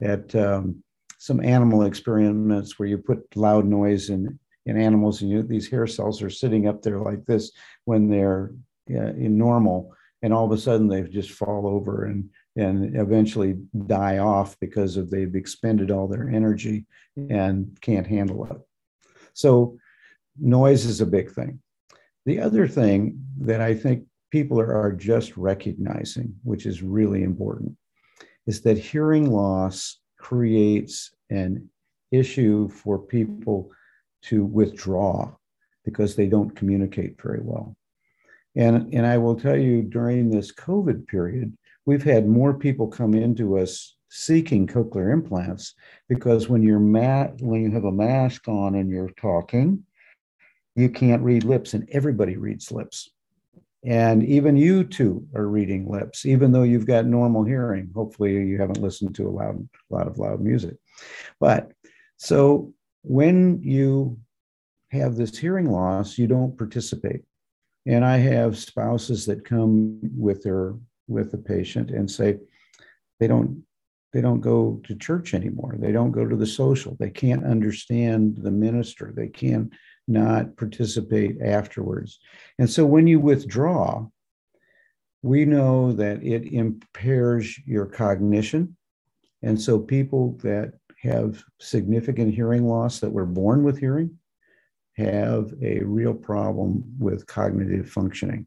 at 0.00 0.34
um, 0.34 0.82
some 1.18 1.42
animal 1.42 1.84
experiments 1.84 2.78
where 2.78 2.88
you 2.88 2.98
put 2.98 3.36
loud 3.36 3.64
noise 3.64 4.10
in, 4.10 4.38
in 4.66 4.80
animals 4.80 5.22
and 5.22 5.30
you, 5.30 5.42
these 5.42 5.68
hair 5.68 5.86
cells 5.86 6.22
are 6.22 6.30
sitting 6.30 6.66
up 6.66 6.82
there 6.82 6.98
like 6.98 7.24
this 7.26 7.52
when 7.84 8.08
they're 8.08 8.52
Uh, 8.90 9.14
in 9.14 9.38
normal, 9.38 9.94
and 10.22 10.32
all 10.32 10.44
of 10.44 10.50
a 10.50 10.58
sudden 10.58 10.88
they 10.88 11.02
just 11.02 11.30
fall 11.30 11.68
over 11.68 12.04
and 12.06 12.28
and 12.56 12.96
eventually 12.96 13.56
die 13.86 14.18
off 14.18 14.58
because 14.58 14.96
of 14.96 15.08
they've 15.08 15.36
expended 15.36 15.90
all 15.90 16.08
their 16.08 16.28
energy 16.28 16.84
and 17.16 17.78
can't 17.80 18.06
handle 18.06 18.44
it. 18.46 18.60
So 19.34 19.78
noise 20.38 20.84
is 20.84 21.00
a 21.00 21.06
big 21.06 21.30
thing. 21.30 21.60
The 22.26 22.40
other 22.40 22.66
thing 22.66 23.24
that 23.40 23.60
I 23.60 23.74
think 23.74 24.04
people 24.30 24.60
are, 24.60 24.74
are 24.74 24.92
just 24.92 25.36
recognizing, 25.36 26.34
which 26.42 26.66
is 26.66 26.82
really 26.82 27.22
important, 27.22 27.76
is 28.46 28.62
that 28.62 28.76
hearing 28.76 29.30
loss 29.30 30.00
creates 30.18 31.14
an 31.30 31.70
issue 32.10 32.68
for 32.68 32.98
people 32.98 33.70
to 34.22 34.44
withdraw 34.44 35.32
because 35.84 36.16
they 36.16 36.26
don't 36.26 36.54
communicate 36.54 37.20
very 37.20 37.40
well. 37.42 37.76
And, 38.54 38.92
and 38.92 39.06
I 39.06 39.18
will 39.18 39.34
tell 39.34 39.56
you 39.56 39.82
during 39.82 40.30
this 40.30 40.52
COVID 40.52 41.06
period, 41.06 41.56
we've 41.86 42.02
had 42.02 42.26
more 42.26 42.54
people 42.54 42.86
come 42.86 43.14
into 43.14 43.58
us 43.58 43.96
seeking 44.08 44.66
cochlear 44.66 45.10
implants 45.10 45.74
because 46.06 46.46
when 46.48 46.62
you're 46.62 46.78
mat 46.78 47.32
when 47.40 47.62
you 47.62 47.70
have 47.70 47.84
a 47.84 47.92
mask 47.92 48.46
on 48.46 48.74
and 48.74 48.90
you're 48.90 49.10
talking, 49.10 49.82
you 50.74 50.90
can't 50.90 51.22
read 51.22 51.44
lips, 51.44 51.74
and 51.74 51.88
everybody 51.92 52.36
reads 52.36 52.70
lips. 52.70 53.10
And 53.84 54.22
even 54.22 54.56
you 54.56 54.84
too 54.84 55.26
are 55.34 55.46
reading 55.46 55.90
lips, 55.90 56.24
even 56.24 56.52
though 56.52 56.62
you've 56.62 56.86
got 56.86 57.04
normal 57.04 57.44
hearing. 57.44 57.90
Hopefully, 57.94 58.32
you 58.32 58.58
haven't 58.58 58.80
listened 58.80 59.14
to 59.16 59.26
a 59.26 59.30
loud, 59.30 59.68
lot 59.90 60.06
of 60.06 60.18
loud 60.18 60.40
music. 60.40 60.76
But 61.40 61.72
so 62.16 62.72
when 63.02 63.60
you 63.62 64.18
have 64.92 65.16
this 65.16 65.36
hearing 65.36 65.70
loss, 65.70 66.16
you 66.16 66.26
don't 66.26 66.56
participate. 66.56 67.22
And 67.86 68.04
I 68.04 68.18
have 68.18 68.58
spouses 68.58 69.26
that 69.26 69.44
come 69.44 69.98
with 70.16 70.42
their 70.42 70.74
with 71.08 71.32
the 71.32 71.38
patient 71.38 71.90
and 71.90 72.10
say 72.10 72.38
they 73.18 73.26
don't 73.26 73.64
they 74.12 74.20
don't 74.20 74.40
go 74.40 74.80
to 74.84 74.94
church 74.94 75.32
anymore. 75.32 75.76
They 75.78 75.90
don't 75.90 76.12
go 76.12 76.26
to 76.26 76.36
the 76.36 76.46
social. 76.46 76.96
They 76.98 77.10
can't 77.10 77.44
understand 77.44 78.36
the 78.36 78.50
minister. 78.50 79.12
They 79.14 79.28
can't 79.28 79.72
not 80.06 80.56
participate 80.56 81.40
afterwards. 81.40 82.18
And 82.58 82.68
so 82.68 82.84
when 82.84 83.06
you 83.06 83.20
withdraw, 83.20 84.06
we 85.22 85.44
know 85.44 85.92
that 85.92 86.22
it 86.22 86.52
impairs 86.52 87.58
your 87.64 87.86
cognition. 87.86 88.76
And 89.42 89.60
so 89.60 89.78
people 89.78 90.36
that 90.42 90.74
have 91.02 91.42
significant 91.60 92.34
hearing 92.34 92.66
loss 92.66 93.00
that 93.00 93.12
were 93.12 93.26
born 93.26 93.64
with 93.64 93.78
hearing 93.78 94.18
have 94.96 95.52
a 95.62 95.80
real 95.80 96.14
problem 96.14 96.84
with 96.98 97.26
cognitive 97.26 97.88
functioning. 97.88 98.46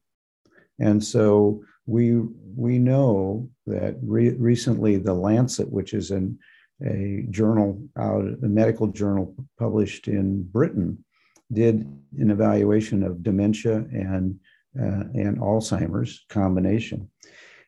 And 0.80 1.04
so 1.04 1.64
we 1.86 2.22
we 2.56 2.80
know 2.80 3.50
that 3.66 3.96
re- 4.02 4.32
recently 4.32 4.98
the 4.98 5.14
Lancet, 5.14 5.72
which 5.72 5.94
is 5.94 6.12
an, 6.12 6.40
a 6.86 7.26
journal 7.30 7.82
out 7.98 8.26
a 8.26 8.48
medical 8.48 8.88
journal 8.88 9.36
published 9.58 10.08
in 10.08 10.44
Britain, 10.44 11.04
did 11.52 11.88
an 12.18 12.32
evaluation 12.32 13.04
of 13.04 13.24
dementia 13.24 13.78
and 13.92 14.40
uh, 14.80 15.06
and 15.14 15.38
Alzheimer's 15.40 16.26
combination, 16.30 17.10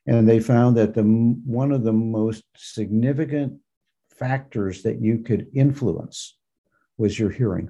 and 0.05 0.27
they 0.27 0.39
found 0.39 0.75
that 0.77 0.93
the 0.93 1.03
one 1.03 1.71
of 1.71 1.83
the 1.83 1.93
most 1.93 2.43
significant 2.55 3.59
factors 4.17 4.83
that 4.83 4.99
you 4.99 5.19
could 5.19 5.47
influence 5.53 6.37
was 6.97 7.17
your 7.17 7.29
hearing. 7.29 7.69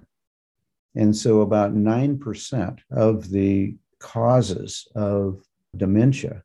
And 0.98 1.16
so 1.16 1.42
about 1.42 1.76
9% 1.76 2.80
of 2.90 3.30
the 3.30 3.76
causes 4.00 4.88
of 4.96 5.40
dementia 5.76 6.42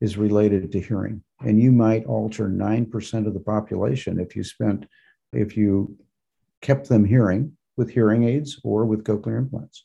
is 0.00 0.16
related 0.16 0.72
to 0.72 0.80
hearing. 0.80 1.22
And 1.40 1.60
you 1.60 1.70
might 1.70 2.06
alter 2.06 2.48
9% 2.48 3.26
of 3.26 3.34
the 3.34 3.40
population 3.40 4.18
if 4.18 4.34
you 4.34 4.42
spent, 4.42 4.86
if 5.34 5.54
you 5.54 5.98
kept 6.62 6.88
them 6.88 7.04
hearing 7.04 7.56
with 7.76 7.90
hearing 7.90 8.24
aids 8.24 8.58
or 8.64 8.86
with 8.86 9.04
cochlear 9.04 9.38
implants. 9.38 9.84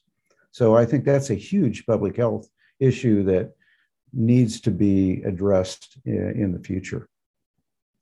So 0.52 0.78
I 0.78 0.86
think 0.86 1.04
that's 1.04 1.30
a 1.30 1.36
huge 1.36 1.86
public 1.86 2.16
health 2.16 2.48
issue 2.80 3.24
that 3.24 3.52
needs 4.14 4.62
to 4.62 4.72
be 4.72 5.24
addressed 5.24 5.98
in 6.06 6.54
the 6.54 6.64
future. 6.64 7.10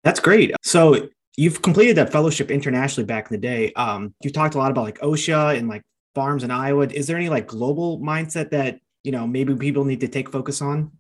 That's 0.04 0.20
great. 0.20 0.54
So 0.62 1.10
you've 1.38 1.64
completed 1.64 1.96
that 1.98 2.12
fellowship 2.12 2.52
internationally 2.52 3.08
back 3.08 3.32
in 3.32 3.42
the 3.42 3.48
day. 3.48 3.74
Um, 3.74 4.14
you 4.22 4.30
talked 4.30 4.54
a 4.54 4.60
lot 4.60 4.70
about 4.70 4.84
like 4.84 5.00
OSHA 5.00 5.58
and 5.58 5.68
like 5.68 5.82
farms 6.14 6.44
in 6.44 6.52
Iowa. 6.52 6.88
Is 6.88 7.08
there 7.08 7.18
any 7.18 7.30
like 7.30 7.48
global 7.48 8.00
mindset 8.00 8.52
that 8.52 8.80
you 9.04 9.12
know 9.12 9.28
maybe 9.28 9.56
people 9.56 9.86
need 9.86 10.02
to 10.02 10.08
take 10.08 10.30
focus 10.30 10.62
on? 10.62 10.92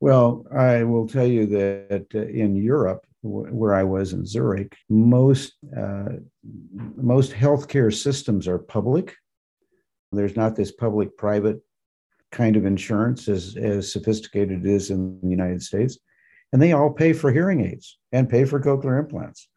Well, 0.00 0.44
I 0.54 0.82
will 0.82 1.08
tell 1.08 1.26
you 1.26 1.46
that 1.46 2.06
uh, 2.14 2.18
in 2.18 2.56
Europe, 2.56 3.06
where 3.22 3.74
I 3.74 3.84
was 3.84 4.12
in 4.12 4.26
Zurich, 4.26 4.76
most 4.88 5.54
uh, 5.76 6.16
most 6.96 7.32
healthcare 7.32 7.94
systems 7.94 8.46
are 8.48 8.58
public. 8.58 9.14
There's 10.12 10.36
not 10.36 10.54
this 10.54 10.72
public-private 10.72 11.60
kind 12.30 12.56
of 12.56 12.66
insurance 12.66 13.28
as 13.28 13.56
as 13.56 13.92
sophisticated 13.92 14.66
it 14.66 14.70
is 14.70 14.90
in 14.90 15.20
the 15.22 15.28
United 15.28 15.62
States, 15.62 15.98
and 16.52 16.60
they 16.60 16.72
all 16.72 16.90
pay 16.90 17.12
for 17.12 17.32
hearing 17.32 17.64
aids 17.64 17.98
and 18.12 18.28
pay 18.28 18.44
for 18.44 18.60
cochlear 18.60 18.98
implants. 18.98 19.48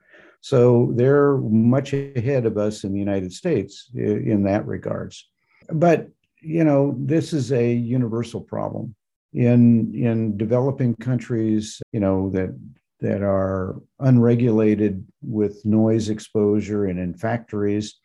So 0.41 0.94
they're 0.96 1.38
much 1.38 1.94
ahead 1.94 2.46
of 2.46 2.58
us 2.58 2.84
in 2.84 2.94
the 2.94 3.00
United 3.00 3.34
States 3.34 3.89
in 3.94 4.44
that 4.44 4.65
regards. 4.65 5.27
But 5.70 6.10
you 6.41 6.63
know, 6.63 6.96
this 7.00 7.34
is 7.34 7.51
a 7.51 7.74
universal 7.74 8.41
problem 8.41 8.96
in 9.34 9.94
in 9.94 10.38
developing 10.38 10.96
countries, 10.96 11.82
you 11.91 12.00
know, 12.00 12.29
that 12.32 12.58
that 13.00 13.22
are 13.22 13.75
unregulated 14.00 15.06
with 15.22 15.63
noise 15.65 16.10
exposure 16.10 16.86
and 16.86 17.00
in 17.00 17.13
factories, 17.13 17.96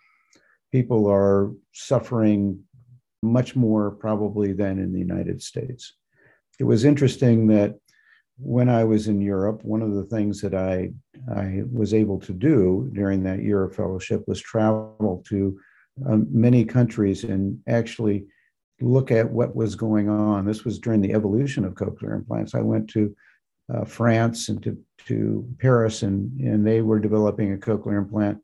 people 0.71 1.07
are 1.11 1.51
suffering 1.73 2.63
much 3.23 3.57
more 3.57 3.91
probably 3.91 4.53
than 4.53 4.79
in 4.79 4.93
the 4.93 4.99
United 4.99 5.41
States. 5.41 5.95
It 6.59 6.65
was 6.65 6.85
interesting 6.85 7.47
that 7.47 7.77
when 8.45 8.69
I 8.69 8.83
was 8.85 9.07
in 9.09 9.21
Europe, 9.21 9.65
one 9.65 9.83
of 9.83 9.95
the 9.95 10.05
things 10.05 10.41
that 10.41 10.55
I, 10.55 10.91
I 11.35 11.63
was 11.71 11.95
able 11.95 12.19
to 12.21 12.33
do 12.33 12.91
during 12.93 13.23
that 13.23 13.43
year 13.43 13.63
of 13.63 13.75
fellowship 13.75 14.25
was 14.27 14.41
travel 14.41 15.23
to 15.29 15.59
um, 16.07 16.27
many 16.31 16.65
countries 16.65 17.23
and 17.23 17.59
actually 17.69 18.27
look 18.81 19.13
at 19.13 19.31
what 19.31 19.55
was 19.55 19.77
going 19.77 20.09
on. 20.09 20.45
This 20.45 20.65
was 20.65 20.81
during 20.81 21.01
the 21.01 21.13
evolution 21.13 21.65
of 21.65 21.75
cochlear 21.75 22.17
implants. 22.17 22.55
I 22.55 22.61
went 22.61 22.89
to 22.91 23.15
uh, 23.73 23.85
France 23.85 24.49
and 24.49 24.61
to, 24.65 24.77
to 25.07 25.47
Paris, 25.61 26.03
and, 26.03 26.39
and 26.41 26.67
they 26.67 26.83
were 26.83 26.99
developing 26.99 27.53
a 27.53 27.57
cochlear 27.57 27.99
implant. 27.99 28.39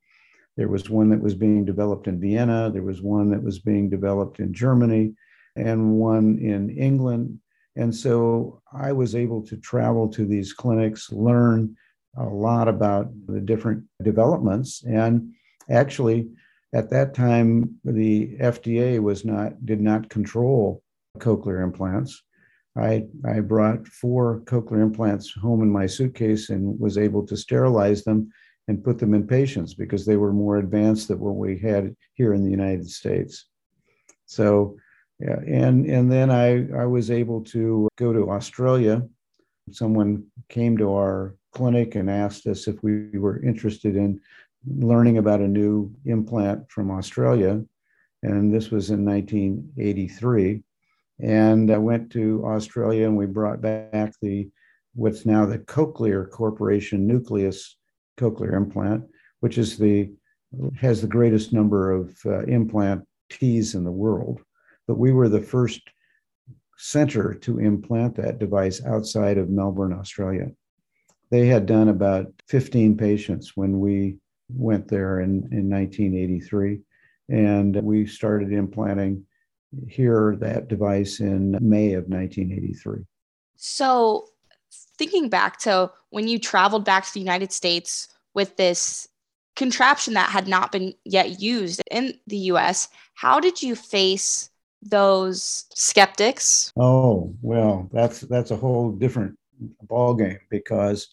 There 0.56 0.68
was 0.68 0.88
one 0.88 1.08
that 1.10 1.20
was 1.20 1.34
being 1.34 1.64
developed 1.64 2.06
in 2.06 2.20
Vienna, 2.20 2.70
there 2.72 2.82
was 2.82 3.02
one 3.02 3.30
that 3.30 3.42
was 3.42 3.58
being 3.58 3.90
developed 3.90 4.38
in 4.38 4.52
Germany, 4.52 5.14
and 5.56 5.94
one 5.94 6.38
in 6.38 6.70
England 6.70 7.40
and 7.78 7.94
so 7.94 8.61
I 8.73 8.90
was 8.90 9.14
able 9.14 9.40
to 9.47 9.56
travel 9.56 10.08
to 10.08 10.26
these 10.26 10.52
clinics, 10.52 11.12
learn 11.12 11.76
a 12.16 12.25
lot 12.25 12.66
about 12.66 13.08
the 13.26 13.40
different 13.40 13.85
developments. 14.02 14.82
And 14.85 15.32
actually, 15.70 16.28
at 16.75 16.90
that 16.90 17.14
time, 17.14 17.76
the 17.85 18.37
FDA 18.40 19.00
was 19.00 19.25
not 19.25 19.64
did 19.64 19.80
not 19.80 20.11
control 20.11 20.82
cochlear 21.18 21.62
implants. 21.62 22.23
I, 22.76 23.06
I 23.25 23.40
brought 23.40 23.87
four 23.87 24.40
cochlear 24.40 24.82
implants 24.82 25.32
home 25.32 25.62
in 25.62 25.70
my 25.70 25.87
suitcase 25.87 26.50
and 26.50 26.78
was 26.80 26.99
able 26.99 27.25
to 27.26 27.37
sterilize 27.37 28.02
them 28.02 28.30
and 28.66 28.85
put 28.85 28.99
them 28.99 29.14
in 29.14 29.26
patients 29.26 29.75
because 29.75 30.04
they 30.04 30.16
were 30.16 30.32
more 30.32 30.58
advanced 30.58 31.08
than 31.08 31.20
what 31.20 31.37
we 31.37 31.58
had 31.58 31.94
here 32.14 32.35
in 32.35 32.44
the 32.44 32.50
United 32.50 32.88
States. 32.88 33.47
So 34.26 34.76
yeah, 35.20 35.40
and 35.46 35.87
and 35.87 36.10
then 36.10 36.30
I 36.30 36.70
I 36.72 36.87
was 36.87 37.10
able 37.10 37.42
to 37.44 37.88
go 37.96 38.12
to 38.12 38.30
Australia. 38.30 39.02
Someone 39.70 40.25
came 40.48 40.76
to 40.78 40.92
our 40.94 41.34
clinic 41.52 41.94
and 41.94 42.08
asked 42.08 42.46
us 42.46 42.68
if 42.68 42.82
we 42.82 43.18
were 43.18 43.42
interested 43.42 43.96
in 43.96 44.20
learning 44.66 45.18
about 45.18 45.40
a 45.40 45.48
new 45.48 45.92
implant 46.04 46.70
from 46.70 46.90
Australia. 46.90 47.62
And 48.22 48.52
this 48.52 48.70
was 48.70 48.90
in 48.90 49.04
1983. 49.04 50.62
And 51.20 51.70
I 51.70 51.78
went 51.78 52.10
to 52.12 52.44
Australia 52.44 53.06
and 53.06 53.16
we 53.16 53.26
brought 53.26 53.60
back 53.60 54.12
the 54.20 54.48
what's 54.94 55.26
now 55.26 55.46
the 55.46 55.58
Cochlear 55.58 56.30
Corporation 56.30 57.06
Nucleus 57.06 57.76
cochlear 58.18 58.54
implant, 58.54 59.04
which 59.40 59.58
is 59.58 59.78
the 59.78 60.10
has 60.76 61.00
the 61.00 61.08
greatest 61.08 61.52
number 61.52 61.92
of 61.92 62.10
uh, 62.25 62.42
implantees 62.46 63.75
in 63.75 63.84
the 63.84 63.92
world. 63.92 64.40
But 64.88 64.99
we 64.99 65.12
were 65.12 65.28
the 65.28 65.42
first 65.42 65.83
center 66.78 67.35
to 67.35 67.59
implant 67.59 68.16
that 68.16 68.38
device 68.38 68.85
outside 68.85 69.37
of 69.38 69.50
Melbourne, 69.50 69.92
Australia. 69.92 70.50
They 71.30 71.47
had 71.47 71.66
done 71.66 71.88
about 71.88 72.26
15 72.49 72.97
patients 72.97 73.52
when 73.54 73.78
we 73.78 74.16
went 74.49 74.88
there 74.88 75.21
in, 75.21 75.47
in 75.52 75.68
1983. 75.68 76.80
And 77.28 77.76
we 77.76 78.07
started 78.07 78.52
implanting 78.52 79.26
here 79.87 80.37
that 80.40 80.68
device 80.68 81.21
in 81.21 81.59
May 81.61 81.92
of 81.92 82.09
1983. 82.09 83.04
So, 83.57 84.28
thinking 84.97 85.28
back 85.28 85.59
to 85.61 85.90
when 86.11 86.28
you 86.28 86.38
traveled 86.38 86.87
back 86.87 87.04
to 87.04 87.12
the 87.12 87.21
United 87.21 87.52
States 87.52 88.09
with 88.33 88.57
this 88.57 89.09
contraption 89.57 90.14
that 90.14 90.30
had 90.30 90.49
not 90.49 90.73
been 90.73 90.95
yet 91.04 91.40
used 91.42 91.83
in 91.90 92.14
the 92.26 92.38
US, 92.52 92.88
how 93.14 93.40
did 93.40 93.61
you 93.61 93.75
face 93.75 94.49
those 94.82 95.66
skeptics? 95.75 96.73
Oh, 96.76 97.35
well, 97.42 97.88
that's 97.92 98.20
that's 98.20 98.50
a 98.50 98.56
whole 98.56 98.92
different 98.92 99.37
ballgame 99.87 100.38
because 100.50 101.08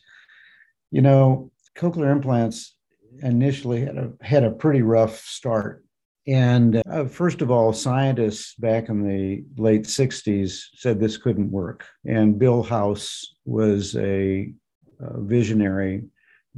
you 0.92 1.02
know, 1.02 1.52
cochlear 1.76 2.10
implants 2.10 2.76
initially 3.22 3.82
had 3.82 3.98
a 3.98 4.14
had 4.22 4.44
a 4.46 4.52
pretty 4.52 4.82
rough 4.82 5.20
start. 5.20 5.84
And 6.26 6.82
uh, 6.90 7.06
first 7.06 7.42
of 7.42 7.52
all, 7.52 7.74
scientists 7.74 8.56
back 8.56 8.88
in 8.88 9.06
the 9.06 9.44
late 9.62 9.84
60s 9.84 10.60
said 10.76 11.00
this 11.00 11.18
couldn't 11.18 11.52
work. 11.52 11.86
And 12.06 12.40
Bill 12.40 12.64
House 12.64 13.36
was 13.44 13.96
a, 13.98 14.54
a 15.00 15.22
visionary 15.22 16.06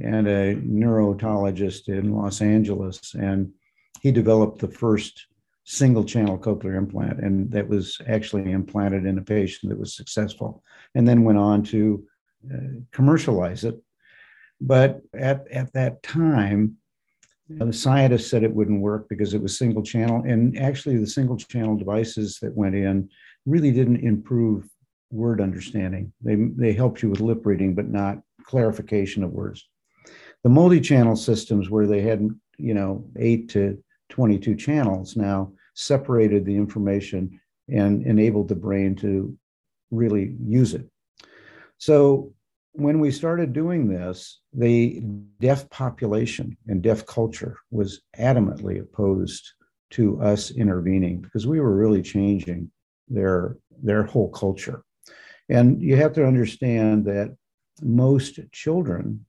and 0.00 0.26
a 0.26 0.54
neurotologist 0.54 1.88
in 1.88 2.14
Los 2.14 2.40
Angeles. 2.40 3.14
And 3.14 3.50
he 4.00 4.10
developed 4.12 4.60
the 4.60 4.68
first 4.68 5.26
single 5.70 6.02
channel 6.02 6.38
cochlear 6.38 6.78
implant, 6.78 7.20
and 7.20 7.50
that 7.50 7.68
was 7.68 8.00
actually 8.06 8.50
implanted 8.52 9.04
in 9.04 9.18
a 9.18 9.22
patient 9.22 9.68
that 9.68 9.78
was 9.78 9.94
successful, 9.94 10.62
and 10.94 11.06
then 11.06 11.24
went 11.24 11.38
on 11.38 11.62
to 11.62 12.02
uh, 12.52 12.80
commercialize 12.90 13.64
it. 13.64 13.78
But 14.62 15.02
at, 15.12 15.46
at 15.50 15.70
that 15.74 16.02
time, 16.02 16.78
the 17.50 17.72
scientists 17.72 18.30
said 18.30 18.42
it 18.42 18.54
wouldn't 18.54 18.80
work 18.80 19.08
because 19.10 19.34
it 19.34 19.42
was 19.42 19.58
single 19.58 19.82
channel. 19.82 20.22
And 20.26 20.58
actually, 20.58 20.96
the 20.96 21.06
single 21.06 21.36
channel 21.36 21.76
devices 21.76 22.38
that 22.40 22.56
went 22.56 22.74
in 22.74 23.10
really 23.44 23.70
didn't 23.70 24.00
improve 24.00 24.64
word 25.10 25.38
understanding. 25.40 26.12
They, 26.22 26.36
they 26.36 26.72
helped 26.72 27.02
you 27.02 27.10
with 27.10 27.20
lip 27.20 27.44
reading, 27.44 27.74
but 27.74 27.88
not 27.88 28.20
clarification 28.42 29.22
of 29.22 29.32
words. 29.32 29.68
The 30.44 30.50
multi 30.50 30.80
channel 30.80 31.16
systems, 31.16 31.68
where 31.68 31.86
they 31.86 32.00
had, 32.00 32.26
you 32.56 32.72
know, 32.72 33.04
eight 33.18 33.50
to 33.50 33.82
22 34.08 34.56
channels 34.56 35.14
now, 35.14 35.52
separated 35.78 36.44
the 36.44 36.56
information 36.56 37.40
and 37.68 38.04
enabled 38.04 38.48
the 38.48 38.56
brain 38.56 38.96
to 38.96 39.38
really 39.92 40.34
use 40.44 40.74
it. 40.74 40.84
So 41.78 42.32
when 42.72 42.98
we 42.98 43.12
started 43.12 43.52
doing 43.52 43.86
this, 43.86 44.40
the 44.52 45.00
deaf 45.40 45.70
population 45.70 46.56
and 46.66 46.82
deaf 46.82 47.06
culture 47.06 47.56
was 47.70 48.00
adamantly 48.18 48.80
opposed 48.80 49.52
to 49.90 50.20
us 50.20 50.50
intervening 50.50 51.20
because 51.20 51.46
we 51.46 51.60
were 51.60 51.76
really 51.76 52.02
changing 52.02 52.70
their 53.06 53.56
their 53.80 54.02
whole 54.02 54.30
culture. 54.30 54.82
And 55.48 55.80
you 55.80 55.94
have 55.94 56.12
to 56.14 56.26
understand 56.26 57.04
that 57.04 57.36
most 57.80 58.40
children 58.50 59.24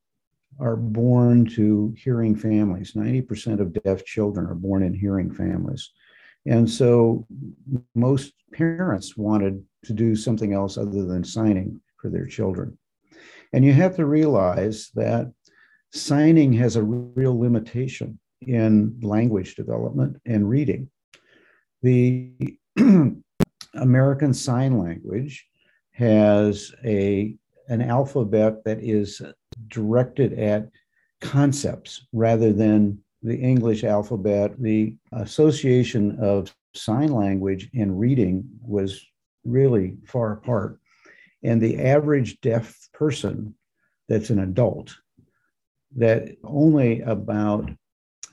are 0.59 0.75
born 0.75 1.45
to 1.45 1.93
hearing 1.95 2.35
families. 2.35 2.93
90% 2.93 3.59
of 3.59 3.71
deaf 3.83 4.03
children 4.03 4.47
are 4.47 4.55
born 4.55 4.81
in 4.81 4.95
hearing 4.95 5.31
families. 5.31 5.91
And 6.45 6.69
so 6.69 7.28
most 7.95 8.34
parents 8.54 9.17
wanted 9.17 9.63
to 9.86 9.93
do 9.93 10.15
something 10.15 10.54
else 10.54 10.78
other 10.78 11.06
than 11.06 11.23
signing 11.23 11.80
for 12.02 12.10
their 12.10 12.25
children. 12.25 12.78
And 13.54 13.65
you 13.65 13.73
have 13.73 13.95
to 13.97 14.06
realize 14.06 14.91
that 14.95 15.32
signing 15.91 16.54
has 16.54 16.75
a 16.75 16.84
real 16.84 17.38
limitation 17.39 18.19
in 18.41 18.97
language 19.02 19.56
development 19.56 20.21
and 20.25 20.47
reading. 20.47 20.89
The 21.82 22.32
American 23.73 24.34
Sign 24.34 24.78
Language 24.78 25.45
has 25.91 26.73
a, 26.86 27.36
an 27.67 27.82
alphabet 27.82 28.63
that 28.65 28.80
is 28.82 29.21
directed 29.67 30.38
at 30.39 30.69
concepts 31.21 32.08
rather 32.13 32.54
than 32.54 32.99
the 33.21 33.38
English 33.38 33.84
alphabet, 33.84 34.53
the 34.60 34.95
association 35.12 36.17
of 36.21 36.53
sign 36.75 37.12
language 37.12 37.69
and 37.73 37.99
reading 37.99 38.43
was 38.62 39.05
really 39.43 39.97
far 40.05 40.34
apart. 40.34 40.79
And 41.43 41.62
the 41.62 41.82
average 41.84 42.39
deaf 42.41 42.77
person 42.93 43.55
that's 44.08 44.29
an 44.29 44.39
adult, 44.39 44.95
that 45.95 46.36
only 46.43 47.01
about, 47.01 47.69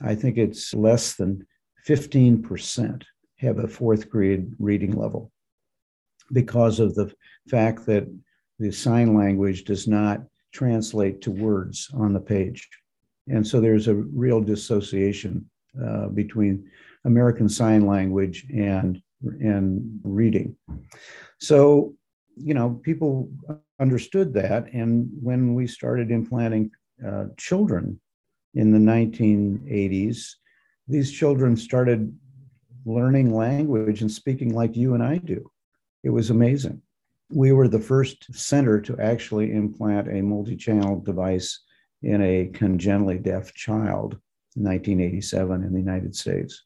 I 0.01 0.15
think 0.15 0.37
it's 0.37 0.73
less 0.73 1.15
than 1.15 1.45
15% 1.87 3.03
have 3.39 3.59
a 3.59 3.67
fourth 3.67 4.09
grade 4.09 4.51
reading 4.59 4.95
level 4.95 5.31
because 6.33 6.79
of 6.79 6.95
the 6.95 7.13
fact 7.49 7.85
that 7.85 8.07
the 8.59 8.71
sign 8.71 9.15
language 9.15 9.63
does 9.63 9.87
not 9.87 10.21
translate 10.51 11.21
to 11.21 11.31
words 11.31 11.89
on 11.93 12.13
the 12.13 12.19
page. 12.19 12.67
And 13.29 13.45
so 13.45 13.59
there's 13.59 13.87
a 13.87 13.95
real 13.95 14.41
dissociation 14.41 15.49
uh, 15.83 16.07
between 16.07 16.69
American 17.05 17.49
Sign 17.49 17.85
Language 17.85 18.45
and, 18.53 19.01
and 19.21 19.99
reading. 20.03 20.55
So, 21.39 21.93
you 22.35 22.53
know, 22.53 22.79
people 22.83 23.29
understood 23.79 24.33
that. 24.33 24.71
And 24.73 25.09
when 25.21 25.53
we 25.53 25.67
started 25.67 26.11
implanting 26.11 26.71
uh, 27.05 27.25
children 27.37 27.99
in 28.53 28.71
the 28.71 28.79
1980s, 28.79 30.35
these 30.87 31.11
children 31.11 31.55
started 31.55 32.17
learning 32.85 33.35
language 33.35 34.01
and 34.01 34.11
speaking 34.11 34.53
like 34.53 34.75
you 34.75 34.93
and 34.93 35.03
I 35.03 35.17
do. 35.17 35.51
It 36.03 36.09
was 36.09 36.29
amazing. 36.29 36.81
We 37.29 37.51
were 37.51 37.67
the 37.67 37.79
first 37.79 38.33
center 38.33 38.79
to 38.81 38.97
actually 38.99 39.51
implant 39.51 40.07
a 40.07 40.21
multi 40.21 40.55
channel 40.55 41.01
device 41.01 41.59
in 42.03 42.21
a 42.21 42.49
congenitally 42.53 43.17
deaf 43.17 43.53
child 43.53 44.19
in 44.55 44.63
1987 44.63 45.63
in 45.63 45.73
the 45.73 45.79
United 45.79 46.15
States. 46.15 46.63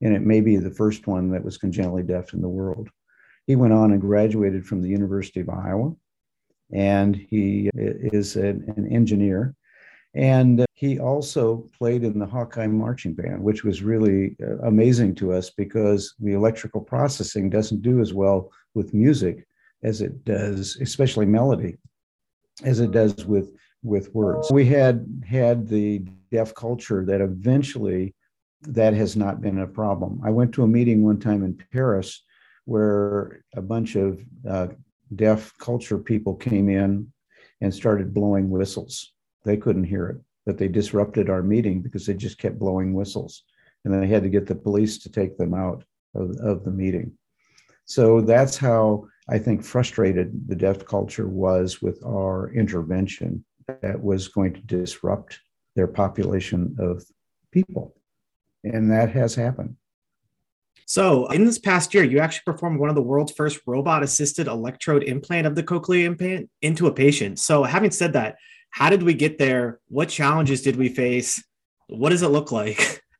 And 0.00 0.14
it 0.14 0.22
may 0.22 0.40
be 0.40 0.56
the 0.56 0.70
first 0.70 1.06
one 1.06 1.30
that 1.30 1.44
was 1.44 1.58
congenitally 1.58 2.02
deaf 2.02 2.34
in 2.34 2.40
the 2.40 2.48
world. 2.48 2.88
He 3.46 3.56
went 3.56 3.72
on 3.72 3.92
and 3.92 4.00
graduated 4.00 4.66
from 4.66 4.82
the 4.82 4.88
University 4.88 5.40
of 5.40 5.48
Iowa, 5.48 5.94
and 6.72 7.16
he 7.16 7.70
is 7.74 8.36
an, 8.36 8.88
engineer. 8.90 9.54
And 10.14 10.64
he 10.74 10.98
also 10.98 11.68
played 11.78 12.04
in 12.04 12.18
the 12.18 12.26
Hawkeye 12.26 12.66
Marching 12.66 13.14
Band, 13.14 13.42
which 13.42 13.64
was 13.64 13.82
really 13.82 14.36
uh, 14.42 14.58
amazing 14.66 15.14
to 15.16 15.32
us 15.32 15.50
because 15.50 16.14
the 16.20 16.34
electrical 16.34 16.80
processing 16.80 17.48
doesn't 17.48 17.82
do 17.82 18.00
as 18.00 18.12
well 18.12 18.50
with 18.74 18.94
music 18.94 19.46
as 19.82 20.02
it 20.02 20.24
does, 20.24 20.76
especially 20.80 21.26
melody, 21.26 21.78
as 22.64 22.80
it 22.80 22.90
does 22.90 23.24
with 23.24 23.52
with 23.82 24.14
words. 24.14 24.50
We 24.50 24.66
had 24.66 25.24
had 25.26 25.68
the 25.68 26.04
deaf 26.30 26.54
culture 26.54 27.04
that 27.04 27.20
eventually 27.20 28.14
that 28.62 28.94
has 28.94 29.16
not 29.16 29.40
been 29.40 29.58
a 29.58 29.66
problem. 29.66 30.20
I 30.24 30.30
went 30.30 30.52
to 30.54 30.62
a 30.62 30.68
meeting 30.68 31.02
one 31.02 31.18
time 31.18 31.42
in 31.42 31.60
Paris 31.72 32.22
where 32.64 33.44
a 33.56 33.62
bunch 33.62 33.96
of 33.96 34.20
uh, 34.48 34.68
deaf 35.16 35.52
culture 35.58 35.98
people 35.98 36.34
came 36.34 36.68
in 36.68 37.12
and 37.60 37.74
started 37.74 38.14
blowing 38.14 38.50
whistles. 38.50 39.12
They 39.44 39.56
couldn't 39.56 39.84
hear 39.84 40.08
it, 40.08 40.18
but 40.46 40.58
they 40.58 40.68
disrupted 40.68 41.28
our 41.28 41.42
meeting 41.42 41.82
because 41.82 42.06
they 42.06 42.14
just 42.14 42.38
kept 42.38 42.58
blowing 42.58 42.94
whistles. 42.94 43.42
And 43.84 43.92
then 43.92 44.00
they 44.00 44.06
had 44.06 44.22
to 44.22 44.28
get 44.28 44.46
the 44.46 44.54
police 44.54 44.98
to 44.98 45.10
take 45.10 45.36
them 45.36 45.54
out 45.54 45.82
of, 46.14 46.36
of 46.36 46.64
the 46.64 46.70
meeting. 46.70 47.12
So 47.84 48.20
that's 48.20 48.56
how 48.56 49.06
I 49.28 49.38
think 49.38 49.64
frustrated 49.64 50.48
the 50.48 50.54
deaf 50.54 50.84
culture 50.84 51.26
was 51.26 51.82
with 51.82 52.02
our 52.04 52.52
intervention 52.52 53.44
that 53.66 54.02
was 54.02 54.28
going 54.28 54.54
to 54.54 54.60
disrupt 54.60 55.40
their 55.74 55.86
population 55.86 56.76
of 56.78 57.04
people. 57.50 57.94
And 58.64 58.90
that 58.90 59.10
has 59.10 59.34
happened. 59.34 59.76
So, 60.86 61.26
in 61.28 61.44
this 61.44 61.58
past 61.58 61.94
year, 61.94 62.04
you 62.04 62.18
actually 62.18 62.52
performed 62.52 62.78
one 62.78 62.88
of 62.88 62.94
the 62.94 63.02
world's 63.02 63.32
first 63.32 63.60
robot 63.66 64.02
assisted 64.02 64.46
electrode 64.46 65.04
implant 65.04 65.46
of 65.46 65.54
the 65.54 65.62
cochlear 65.62 66.04
implant 66.04 66.50
into 66.60 66.86
a 66.86 66.92
patient. 66.92 67.38
So, 67.38 67.62
having 67.62 67.90
said 67.90 68.12
that, 68.12 68.36
how 68.70 68.90
did 68.90 69.02
we 69.02 69.14
get 69.14 69.38
there? 69.38 69.80
What 69.88 70.08
challenges 70.08 70.62
did 70.62 70.76
we 70.76 70.88
face? 70.88 71.42
What 71.88 72.10
does 72.10 72.22
it 72.22 72.28
look 72.28 72.52
like? 72.52 73.00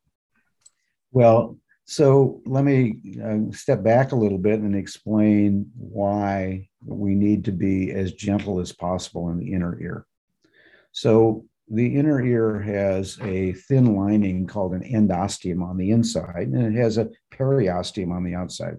Well, 1.14 1.58
so 1.84 2.40
let 2.46 2.64
me 2.64 2.96
uh, 3.22 3.54
step 3.54 3.82
back 3.82 4.12
a 4.12 4.16
little 4.16 4.38
bit 4.38 4.60
and 4.60 4.74
explain 4.74 5.70
why 5.76 6.70
we 6.82 7.14
need 7.14 7.44
to 7.44 7.52
be 7.52 7.92
as 7.92 8.14
gentle 8.14 8.60
as 8.60 8.72
possible 8.72 9.28
in 9.28 9.38
the 9.38 9.52
inner 9.52 9.78
ear. 9.78 10.06
So 10.92 11.44
the 11.68 11.96
inner 11.96 12.22
ear 12.22 12.60
has 12.60 13.18
a 13.22 13.52
thin 13.52 13.96
lining 13.96 14.46
called 14.46 14.74
an 14.74 14.82
endosteum 14.82 15.62
on 15.62 15.78
the 15.78 15.90
inside, 15.90 16.48
and 16.48 16.76
it 16.76 16.78
has 16.78 16.98
a 16.98 17.10
periosteum 17.32 18.12
on 18.12 18.24
the 18.24 18.34
outside. 18.34 18.78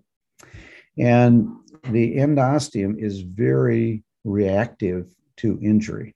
And 0.98 1.50
the 1.90 2.18
endosteum 2.18 3.02
is 3.02 3.22
very 3.22 4.04
reactive 4.24 5.14
to 5.38 5.60
injury. 5.62 6.16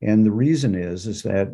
And 0.00 0.24
the 0.24 0.30
reason 0.30 0.76
is, 0.76 1.06
is 1.06 1.22
that 1.24 1.48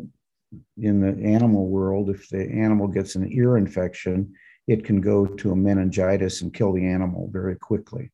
in 0.77 1.01
the 1.01 1.27
animal 1.27 1.67
world, 1.67 2.09
if 2.09 2.29
the 2.29 2.47
animal 2.47 2.87
gets 2.87 3.15
an 3.15 3.31
ear 3.31 3.57
infection, 3.57 4.33
it 4.67 4.83
can 4.83 5.01
go 5.01 5.25
to 5.25 5.51
a 5.51 5.55
meningitis 5.55 6.41
and 6.41 6.53
kill 6.53 6.71
the 6.71 6.85
animal 6.85 7.29
very 7.31 7.55
quickly. 7.55 8.11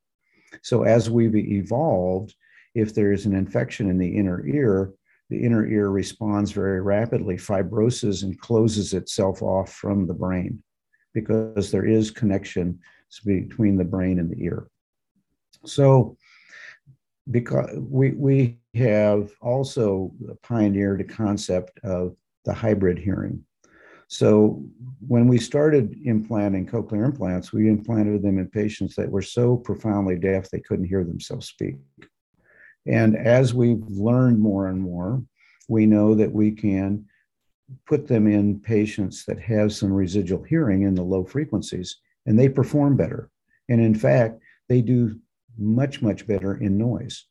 So, 0.62 0.82
as 0.82 1.10
we've 1.10 1.36
evolved, 1.36 2.34
if 2.74 2.94
there's 2.94 3.26
an 3.26 3.34
infection 3.34 3.90
in 3.90 3.98
the 3.98 4.16
inner 4.16 4.46
ear, 4.46 4.92
the 5.32 5.42
inner 5.42 5.66
ear 5.66 5.88
responds 5.88 6.52
very 6.52 6.82
rapidly, 6.82 7.36
fibroses 7.36 8.22
and 8.22 8.38
closes 8.38 8.92
itself 8.92 9.40
off 9.40 9.72
from 9.72 10.06
the 10.06 10.12
brain 10.12 10.62
because 11.14 11.70
there 11.70 11.86
is 11.86 12.10
connection 12.10 12.78
between 13.24 13.78
the 13.78 13.84
brain 13.84 14.18
and 14.18 14.30
the 14.30 14.44
ear. 14.44 14.68
So, 15.64 16.18
because 17.30 17.70
we, 17.78 18.10
we 18.10 18.58
have 18.74 19.32
also 19.40 20.12
pioneered 20.42 21.00
a 21.00 21.04
concept 21.04 21.80
of 21.82 22.14
the 22.44 22.52
hybrid 22.52 22.98
hearing. 22.98 23.42
So 24.08 24.62
when 25.06 25.28
we 25.28 25.38
started 25.38 25.96
implanting 26.04 26.66
cochlear 26.66 27.06
implants, 27.06 27.54
we 27.54 27.70
implanted 27.70 28.22
them 28.22 28.38
in 28.38 28.48
patients 28.48 28.96
that 28.96 29.10
were 29.10 29.22
so 29.22 29.56
profoundly 29.56 30.16
deaf 30.16 30.50
they 30.50 30.60
couldn't 30.60 30.84
hear 30.84 31.04
themselves 31.04 31.46
speak. 31.46 31.76
And 32.86 33.16
as 33.16 33.54
we've 33.54 33.82
learned 33.88 34.38
more 34.38 34.66
and 34.68 34.80
more, 34.80 35.22
we 35.68 35.86
know 35.86 36.14
that 36.14 36.32
we 36.32 36.50
can 36.50 37.06
put 37.86 38.06
them 38.06 38.26
in 38.26 38.60
patients 38.60 39.24
that 39.26 39.40
have 39.40 39.72
some 39.72 39.92
residual 39.92 40.42
hearing 40.42 40.82
in 40.82 40.94
the 40.94 41.02
low 41.02 41.24
frequencies, 41.24 41.96
and 42.26 42.38
they 42.38 42.48
perform 42.48 42.96
better. 42.96 43.30
And 43.68 43.80
in 43.80 43.94
fact, 43.94 44.40
they 44.68 44.82
do 44.82 45.18
much, 45.58 46.02
much 46.02 46.26
better 46.26 46.54
in 46.54 46.76
noise. 46.76 47.24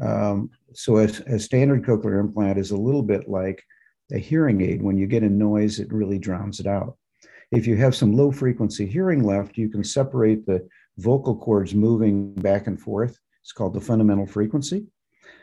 Um, 0.00 0.50
so 0.74 0.98
a, 0.98 1.04
a 1.04 1.38
standard 1.38 1.84
cochlear 1.84 2.20
implant 2.20 2.58
is 2.58 2.70
a 2.70 2.76
little 2.76 3.02
bit 3.02 3.28
like 3.28 3.62
a 4.12 4.18
hearing 4.18 4.60
aid. 4.60 4.82
When 4.82 4.96
you 4.96 5.06
get 5.06 5.22
a 5.22 5.28
noise, 5.28 5.80
it 5.80 5.92
really 5.92 6.18
drowns 6.18 6.60
it 6.60 6.66
out. 6.66 6.96
If 7.50 7.66
you 7.66 7.76
have 7.76 7.96
some 7.96 8.12
low 8.12 8.30
frequency 8.30 8.86
hearing 8.86 9.22
left, 9.22 9.56
you 9.56 9.68
can 9.68 9.82
separate 9.82 10.46
the 10.46 10.66
vocal 10.98 11.36
cords 11.36 11.74
moving 11.74 12.34
back 12.34 12.66
and 12.66 12.80
forth. 12.80 13.18
It's 13.48 13.54
called 13.54 13.72
the 13.72 13.80
fundamental 13.80 14.26
frequency 14.26 14.84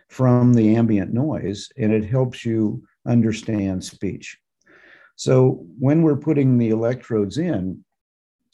from 0.09 0.53
the 0.53 0.75
ambient 0.75 1.11
noise, 1.11 1.69
and 1.75 1.91
it 1.91 2.05
helps 2.05 2.45
you 2.45 2.83
understand 3.07 3.83
speech. 3.83 4.37
So 5.15 5.65
when 5.79 6.03
we're 6.03 6.15
putting 6.15 6.59
the 6.59 6.69
electrodes 6.69 7.39
in, 7.39 7.83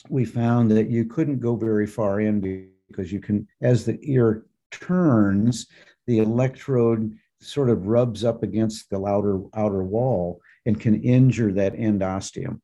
we 0.07 0.23
found 0.23 0.71
that 0.71 0.89
you 0.89 1.03
couldn't 1.03 1.41
go 1.41 1.57
very 1.57 1.85
far 1.85 2.21
in 2.21 2.39
because 2.87 3.11
you 3.11 3.19
can, 3.19 3.45
as 3.61 3.83
the 3.83 3.99
ear 4.03 4.45
turns, 4.71 5.67
the 6.07 6.19
electrode 6.19 7.13
sort 7.41 7.69
of 7.69 7.87
rubs 7.87 8.23
up 8.23 8.43
against 8.43 8.89
the 8.89 8.99
louder 8.99 9.41
outer 9.53 9.83
wall 9.83 10.39
and 10.65 10.79
can 10.79 11.03
injure 11.03 11.51
that 11.51 11.75
endosteum. 11.75 12.61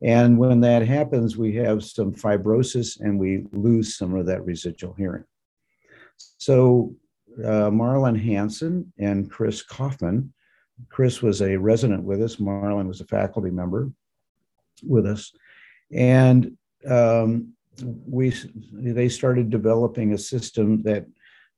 And 0.00 0.38
when 0.38 0.62
that 0.62 0.88
happens, 0.88 1.36
we 1.36 1.54
have 1.56 1.84
some 1.84 2.14
fibrosis 2.14 2.98
and 2.98 3.18
we 3.18 3.44
lose 3.52 3.98
some 3.98 4.14
of 4.14 4.24
that 4.24 4.46
residual 4.46 4.94
hearing. 4.94 5.24
So, 6.38 6.94
uh, 7.38 7.70
Marlan 7.70 8.20
Hansen 8.20 8.92
and 8.98 9.30
Chris 9.30 9.62
Kaufmann, 9.62 10.32
Chris 10.88 11.22
was 11.22 11.40
a 11.40 11.56
resident 11.56 12.02
with 12.02 12.22
us, 12.22 12.36
Marlan 12.36 12.86
was 12.86 13.00
a 13.00 13.06
faculty 13.06 13.50
member 13.50 13.90
with 14.82 15.06
us. 15.06 15.32
And 15.92 16.56
um, 16.88 17.54
we 17.82 18.34
they 18.72 19.08
started 19.08 19.50
developing 19.50 20.12
a 20.12 20.18
system 20.18 20.82
that 20.82 21.06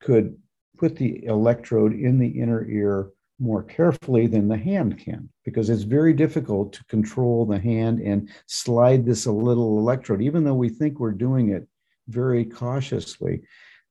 could 0.00 0.36
put 0.76 0.96
the 0.96 1.24
electrode 1.24 1.94
in 1.94 2.18
the 2.18 2.28
inner 2.28 2.68
ear 2.68 3.10
more 3.40 3.62
carefully 3.62 4.26
than 4.26 4.46
the 4.46 4.56
hand 4.56 4.98
can 4.98 5.28
because 5.44 5.68
it's 5.68 5.82
very 5.82 6.12
difficult 6.12 6.72
to 6.72 6.84
control 6.84 7.44
the 7.44 7.58
hand 7.58 8.00
and 8.00 8.30
slide 8.46 9.04
this 9.04 9.26
a 9.26 9.32
little 9.32 9.78
electrode. 9.78 10.22
Even 10.22 10.44
though 10.44 10.54
we 10.54 10.68
think 10.68 10.98
we're 10.98 11.10
doing 11.10 11.50
it 11.50 11.66
very 12.08 12.44
cautiously 12.44 13.42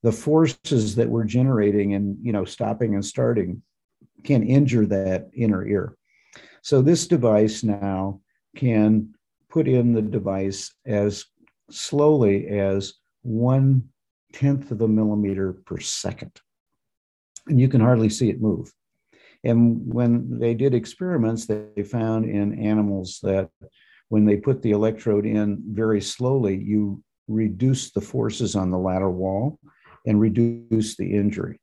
the 0.03 0.11
forces 0.11 0.95
that 0.95 1.09
we're 1.09 1.23
generating 1.23 1.93
and 1.95 2.17
you 2.21 2.31
know 2.31 2.45
stopping 2.45 2.93
and 2.93 3.05
starting 3.05 3.61
can 4.23 4.43
injure 4.43 4.85
that 4.85 5.29
inner 5.33 5.65
ear 5.65 5.97
so 6.61 6.81
this 6.81 7.07
device 7.07 7.63
now 7.63 8.21
can 8.55 9.13
put 9.49 9.67
in 9.67 9.93
the 9.93 10.01
device 10.01 10.73
as 10.85 11.25
slowly 11.69 12.47
as 12.47 12.93
one 13.21 13.89
tenth 14.31 14.71
of 14.71 14.81
a 14.81 14.87
millimeter 14.87 15.53
per 15.65 15.79
second. 15.79 16.31
And 17.47 17.59
you 17.59 17.67
can 17.67 17.81
hardly 17.81 18.09
see 18.09 18.29
it 18.29 18.41
move. 18.41 18.71
And 19.43 19.93
when 19.93 20.39
they 20.39 20.53
did 20.53 20.73
experiments, 20.73 21.45
they 21.45 21.83
found 21.83 22.25
in 22.25 22.57
animals 22.57 23.19
that 23.23 23.49
when 24.07 24.25
they 24.25 24.37
put 24.37 24.61
the 24.61 24.71
electrode 24.71 25.25
in 25.25 25.61
very 25.67 25.99
slowly, 25.99 26.55
you 26.55 27.03
reduce 27.27 27.91
the 27.91 28.01
forces 28.01 28.55
on 28.55 28.71
the 28.71 28.77
lateral 28.77 29.13
wall 29.13 29.59
and 30.05 30.19
reduce 30.19 30.95
the 30.95 31.13
injury. 31.13 31.59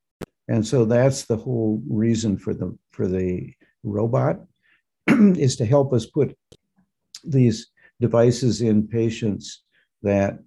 And 0.48 0.66
so 0.66 0.85
that's 0.85 1.24
the 1.24 1.37
whole 1.37 1.83
reason 1.88 2.37
for 2.37 2.55
the 2.55 2.76
for 2.90 3.07
the 3.07 3.53
robot 3.83 4.40
is 5.09 5.57
to 5.57 5.64
help 5.64 5.92
us 5.92 6.07
put 6.07 6.37
these 7.24 7.68
devices 8.00 8.62
in 8.62 8.88
patients 8.88 9.62
that 10.03 10.38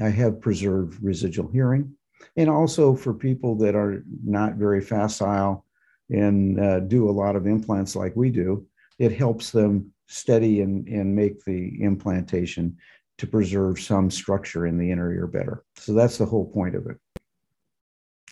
have 0.00 0.40
preserved 0.40 1.02
residual 1.02 1.48
hearing, 1.48 1.94
and 2.36 2.48
also 2.48 2.94
for 2.94 3.12
people 3.12 3.56
that 3.56 3.74
are 3.74 4.02
not 4.24 4.54
very 4.54 4.80
facile 4.80 5.66
and 6.10 6.60
uh, 6.60 6.80
do 6.80 7.08
a 7.08 7.12
lot 7.12 7.36
of 7.36 7.46
implants 7.46 7.96
like 7.96 8.14
we 8.16 8.30
do, 8.30 8.66
it 8.98 9.12
helps 9.12 9.50
them 9.50 9.92
steady 10.06 10.60
and, 10.60 10.86
and 10.88 11.14
make 11.14 11.44
the 11.44 11.82
implantation 11.82 12.76
to 13.22 13.26
preserve 13.28 13.78
some 13.78 14.10
structure 14.10 14.66
in 14.66 14.76
the 14.76 14.90
inner 14.90 15.14
ear 15.14 15.28
better. 15.28 15.62
So 15.76 15.92
that's 15.92 16.18
the 16.18 16.26
whole 16.26 16.50
point 16.50 16.74
of 16.74 16.86
it. 16.88 16.96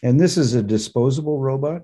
And 0.03 0.19
this 0.19 0.37
is 0.37 0.55
a 0.55 0.65
disposable 0.65 1.39
robot. 1.39 1.83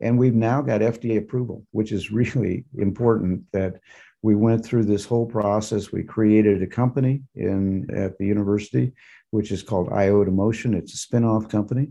And 0.00 0.18
we've 0.18 0.34
now 0.34 0.62
got 0.62 0.80
FDA 0.80 1.18
approval, 1.18 1.66
which 1.72 1.92
is 1.92 2.10
really 2.10 2.64
important 2.78 3.42
that 3.52 3.74
we 4.22 4.34
went 4.34 4.64
through 4.64 4.86
this 4.86 5.04
whole 5.04 5.26
process. 5.26 5.92
We 5.92 6.04
created 6.04 6.62
a 6.62 6.66
company 6.66 7.20
in 7.34 7.86
at 7.94 8.16
the 8.16 8.24
university, 8.24 8.92
which 9.30 9.52
is 9.52 9.62
called 9.62 9.90
iotaMotion. 9.90 10.74
It's 10.74 10.94
a 10.94 10.96
spin-off 10.96 11.50
company, 11.50 11.88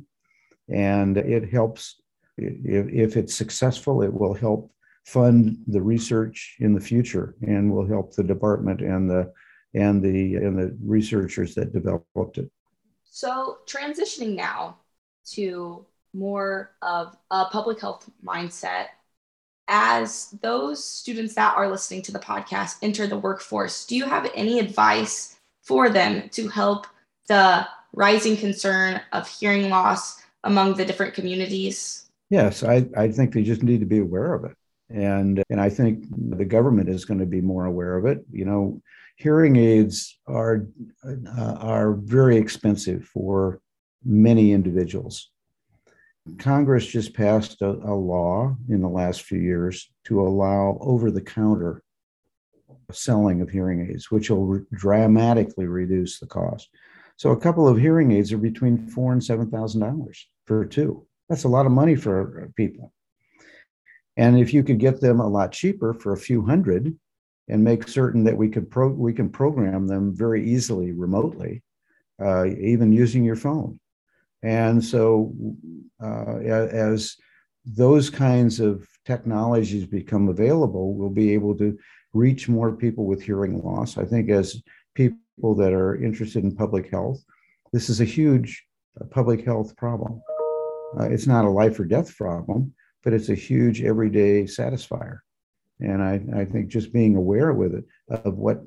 and 0.69 1.17
it 1.17 1.54
helps. 1.54 2.01
If, 2.38 2.88
if 2.89 3.15
it's 3.15 3.36
successful, 3.36 4.01
it 4.01 4.12
will 4.12 4.34
help 4.34 4.71
fund 5.06 5.58
the 5.67 5.82
research 5.82 6.56
in 6.60 6.73
the 6.73 6.82
future, 6.82 7.36
and 7.43 7.71
will 7.71 7.86
help 7.86 8.15
the 8.15 8.23
department 8.23 8.82
and 8.82 9.08
the 9.08 9.32
and 9.73 10.01
the 10.01 10.36
and 10.36 10.57
the 10.57 10.75
researchers 10.84 11.55
that 11.55 11.73
developed 11.73 12.38
it. 12.38 12.49
So 13.03 13.60
transitioning 13.65 14.36
now 14.36 14.77
to 15.31 15.86
more 16.13 16.71
of 16.81 17.15
a 17.29 17.45
public 17.45 17.79
health 17.79 18.10
mindset 18.25 18.88
as 19.67 20.36
those 20.41 20.84
students 20.84 21.34
that 21.36 21.55
are 21.55 21.69
listening 21.69 22.01
to 22.03 22.12
the 22.12 22.19
podcast 22.19 22.77
enter 22.81 23.07
the 23.07 23.17
workforce, 23.17 23.86
do 23.86 23.95
you 23.95 24.05
have 24.05 24.29
any 24.36 24.60
advice 24.60 25.39
for 25.62 25.89
them 25.89 26.27
to 26.29 26.47
help 26.49 26.88
the 27.27 27.65
rising 27.93 28.36
concern 28.36 28.99
of 29.13 29.27
hearing 29.27 29.69
loss 29.69 30.21
among 30.43 30.73
the 30.73 30.86
different 30.86 31.13
communities? 31.13 32.10
Yes, 32.29 32.63
I, 32.63 32.86
I 32.97 33.10
think 33.10 33.34
they 33.34 33.43
just 33.43 33.63
need 33.63 33.79
to 33.79 33.86
be 33.86 33.99
aware 33.99 34.34
of 34.34 34.45
it. 34.45 34.57
And, 34.89 35.41
and 35.49 35.62
I 35.62 35.69
think 35.69 36.05
the 36.38 36.45
government 36.45 36.89
is 36.89 37.05
going 37.05 37.19
to 37.19 37.25
be 37.25 37.39
more 37.39 37.65
aware 37.65 37.95
of 37.97 38.05
it. 38.05 38.25
You 38.31 38.45
know, 38.45 38.81
hearing 39.21 39.55
aids 39.55 40.17
are, 40.27 40.65
uh, 41.05 41.53
are 41.60 41.93
very 41.93 42.38
expensive 42.38 43.05
for 43.05 43.62
many 44.03 44.51
individuals. 44.51 45.29
Congress 46.39 46.86
just 46.86 47.13
passed 47.13 47.62
a, 47.62 47.69
a, 47.69 47.95
law 47.95 48.55
in 48.69 48.81
the 48.81 48.89
last 48.89 49.23
few 49.23 49.39
years 49.39 49.91
to 50.05 50.21
allow 50.21 50.77
over 50.81 51.12
the 51.12 51.21
counter 51.21 51.84
selling 52.91 53.41
of 53.41 53.49
hearing 53.49 53.89
aids, 53.89 54.12
which 54.12 54.29
will 54.29 54.45
re- 54.45 54.65
dramatically 54.73 55.65
reduce 55.65 56.19
the 56.19 56.27
cost. 56.27 56.69
So 57.17 57.31
a 57.31 57.39
couple 57.39 57.67
of 57.67 57.77
hearing 57.77 58.12
aids 58.12 58.31
are 58.34 58.38
between 58.38 58.88
four 58.88 59.13
and 59.13 59.23
seven 59.23 59.49
thousand 59.49 59.81
dollars 59.81 60.27
for 60.45 60.65
two. 60.65 61.05
That's 61.29 61.43
a 61.43 61.49
lot 61.49 61.65
of 61.65 61.71
money 61.71 61.95
for 61.95 62.51
people. 62.55 62.91
And 64.17 64.39
if 64.39 64.53
you 64.53 64.63
could 64.63 64.79
get 64.79 64.99
them 64.99 65.19
a 65.19 65.27
lot 65.27 65.51
cheaper 65.51 65.93
for 65.93 66.13
a 66.13 66.17
few 66.17 66.43
hundred 66.45 66.95
and 67.52 67.64
make 67.64 67.88
certain 67.88 68.24
that 68.24 68.38
we 68.38 68.50
could 68.50 68.72
pro- 68.72 68.88
we 68.88 69.14
can 69.14 69.30
program 69.30 69.86
them 69.86 70.16
very 70.16 70.44
easily 70.44 70.94
remotely, 70.94 71.62
uh, 72.24 72.46
even 72.46 72.94
using 72.94 73.24
your 73.26 73.36
phone. 73.36 73.78
And 74.42 74.84
so 74.84 75.34
uh, 76.02 76.38
as 76.38 77.18
those 77.66 78.10
kinds 78.10 78.60
of 78.60 78.88
technologies 79.06 79.86
become 79.86 80.30
available, 80.30 80.96
we'll 80.96 81.10
be 81.10 81.34
able 81.34 81.56
to 81.58 81.78
reach 82.14 82.48
more 82.48 82.72
people 82.72 83.06
with 83.06 83.22
hearing 83.22 83.62
loss. 83.62 83.98
I 83.98 84.06
think 84.06 84.30
as 84.30 84.62
people 84.96 85.56
that 85.56 85.74
are 85.74 86.02
interested 86.02 86.44
in 86.44 86.56
public 86.56 86.90
health, 86.90 87.22
this 87.74 87.90
is 87.90 88.00
a 88.00 88.06
huge 88.06 88.66
uh, 89.00 89.06
public 89.06 89.46
health 89.46 89.76
problem. 89.76 90.22
Uh, 90.98 91.04
it's 91.04 91.28
not 91.28 91.46
a 91.46 91.50
life 91.50 91.80
or 91.80 91.86
death 91.86 92.16
problem, 92.18 92.74
but 93.04 93.14
it's 93.14 93.30
a 93.30 93.36
huge 93.36 93.82
everyday 93.82 94.44
satisfier. 94.44 95.20
And 95.82 96.02
I, 96.02 96.41
I 96.41 96.46
think 96.46 96.70
just 96.70 96.94
being 96.94 97.15
aware 97.15 97.54
with 97.54 97.74
it 97.74 97.86
of 98.10 98.38
what, 98.38 98.63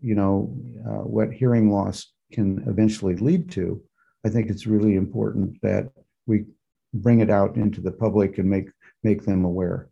you 0.00 0.14
know, 0.14 0.54
uh, 0.86 1.04
what 1.04 1.32
hearing 1.32 1.70
loss 1.70 2.12
can 2.32 2.64
eventually 2.66 3.16
lead 3.16 3.50
to, 3.52 3.80
I 4.24 4.28
think 4.28 4.50
it's 4.50 4.66
really 4.66 4.96
important 4.96 5.60
that 5.62 5.88
we 6.26 6.44
bring 6.92 7.20
it 7.20 7.30
out 7.30 7.56
into 7.56 7.80
the 7.80 7.92
public 7.92 8.38
and 8.38 8.50
make 8.50 8.68
make 9.04 9.24
them 9.24 9.44
aware. 9.44 9.88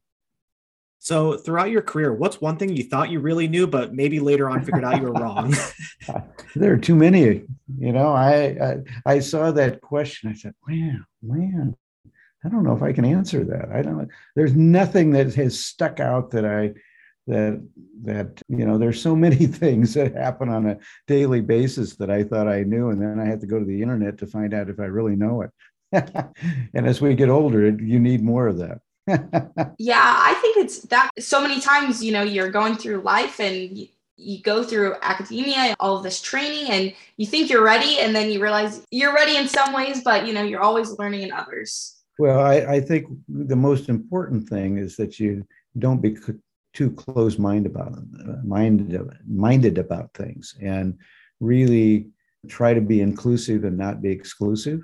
So, 0.99 1.37
throughout 1.37 1.71
your 1.71 1.83
career, 1.83 2.15
what's 2.15 2.41
one 2.41 2.57
thing 2.57 2.75
you 2.75 2.85
thought 2.85 3.11
you 3.11 3.21
really 3.21 3.47
knew, 3.47 3.67
but 3.67 3.95
maybe 3.95 4.21
later 4.21 4.49
on 4.49 4.65
figured 4.65 4.85
out 4.85 4.97
you 4.97 5.03
were 5.03 5.13
wrong? 5.13 5.55
there 6.57 6.73
are 6.73 6.79
too 6.79 6.97
many. 6.97 7.43
You 7.79 7.93
know, 7.93 8.09
I, 8.09 8.35
I, 8.35 8.77
I 9.05 9.19
saw 9.19 9.53
that 9.53 9.83
question. 9.83 10.31
I 10.31 10.35
said, 10.35 10.55
"Man, 10.67 11.05
man, 11.23 11.77
I 12.45 12.49
don't 12.49 12.65
know 12.65 12.77
if 12.77 12.83
I 12.83 12.93
can 12.93 13.05
answer 13.05 13.45
that. 13.45 13.71
I 13.73 13.83
don't. 13.83 14.09
There's 14.37 14.55
nothing 14.55 15.11
that 15.13 15.35
has 15.35 15.59
stuck 15.59 16.01
out 16.01 16.31
that 16.33 16.45
I 16.45 16.75
that 17.27 17.67
that 18.03 18.43
you 18.49 18.67
know 18.67 18.77
there's 18.77 19.01
so 19.01 19.17
many 19.17 19.47
things 19.47 19.95
that 19.95 20.15
happen 20.15 20.51
on 20.51 20.67
a 20.67 20.77
daily 21.07 21.41
basis 21.41 21.97
that 21.97 22.11
i 22.11 22.23
thought 22.23 22.47
i 22.47 22.63
knew 22.63 22.91
and 22.91 23.01
then 23.01 23.19
i 23.19 23.25
had 23.25 23.41
to 23.41 23.47
go 23.47 23.59
to 23.59 23.65
the 23.65 23.81
internet 23.81 24.19
to 24.19 24.27
find 24.27 24.53
out 24.53 24.69
if 24.69 24.79
i 24.79 24.85
really 24.85 25.17
know 25.17 25.41
it 25.41 25.51
and 26.75 26.87
as 26.87 27.01
we 27.01 27.15
get 27.15 27.31
older 27.31 27.71
you 27.83 27.99
need 27.99 28.23
more 28.23 28.47
of 28.47 28.59
that 28.59 28.79
yeah, 29.79 30.01
I 30.01 30.35
think 30.41 30.57
it's 30.57 30.81
that 30.83 31.11
so 31.19 31.43
many 31.43 31.61
times, 31.61 32.03
you 32.03 32.13
know, 32.13 32.23
you're 32.23 32.51
going 32.51 32.77
through 32.77 33.03
life 33.03 33.39
and 33.39 33.77
you, 33.77 33.89
you 34.17 34.41
go 34.41 34.63
through 34.63 34.95
academia, 35.03 35.57
and 35.57 35.77
all 35.79 36.01
this 36.01 36.21
training, 36.21 36.71
and 36.71 36.95
you 37.17 37.27
think 37.27 37.51
you're 37.51 37.65
ready, 37.65 37.99
and 37.99 38.15
then 38.15 38.31
you 38.31 38.41
realize 38.41 38.83
you're 38.91 39.15
ready 39.15 39.37
in 39.37 39.49
some 39.49 39.75
ways, 39.75 40.03
but 40.03 40.27
you 40.27 40.33
know, 40.33 40.43
you're 40.43 40.63
always 40.63 40.97
learning 40.99 41.23
in 41.23 41.33
others. 41.33 41.94
Well, 42.19 42.41
I, 42.41 42.55
I 42.77 42.81
think 42.81 43.09
the 43.29 43.57
most 43.57 43.89
important 43.89 44.49
thing 44.49 44.79
is 44.79 44.97
that 44.97 45.19
you 45.19 45.47
don't 45.79 46.01
be 46.01 46.17
too 46.73 46.91
close-minded 46.93 47.71
about 47.71 47.93
minded 48.45 49.01
minded 49.27 49.79
about 49.79 50.13
things, 50.15 50.55
and 50.61 50.97
really 51.41 52.09
try 52.49 52.75
to 52.75 52.81
be 52.81 53.01
inclusive 53.01 53.65
and 53.65 53.77
not 53.77 54.03
be 54.03 54.11
exclusive 54.11 54.81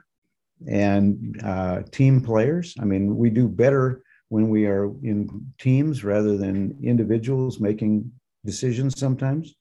and 0.68 1.40
uh, 1.44 1.82
team 1.90 2.20
players. 2.20 2.74
I 2.80 2.84
mean, 2.84 3.16
we 3.16 3.30
do 3.30 3.48
better 3.48 4.02
when 4.28 4.48
we 4.48 4.66
are 4.66 4.86
in 5.02 5.28
teams 5.58 6.04
rather 6.04 6.36
than 6.36 6.78
individuals 6.82 7.60
making 7.60 8.10
decisions 8.44 8.98
sometimes. 8.98 9.54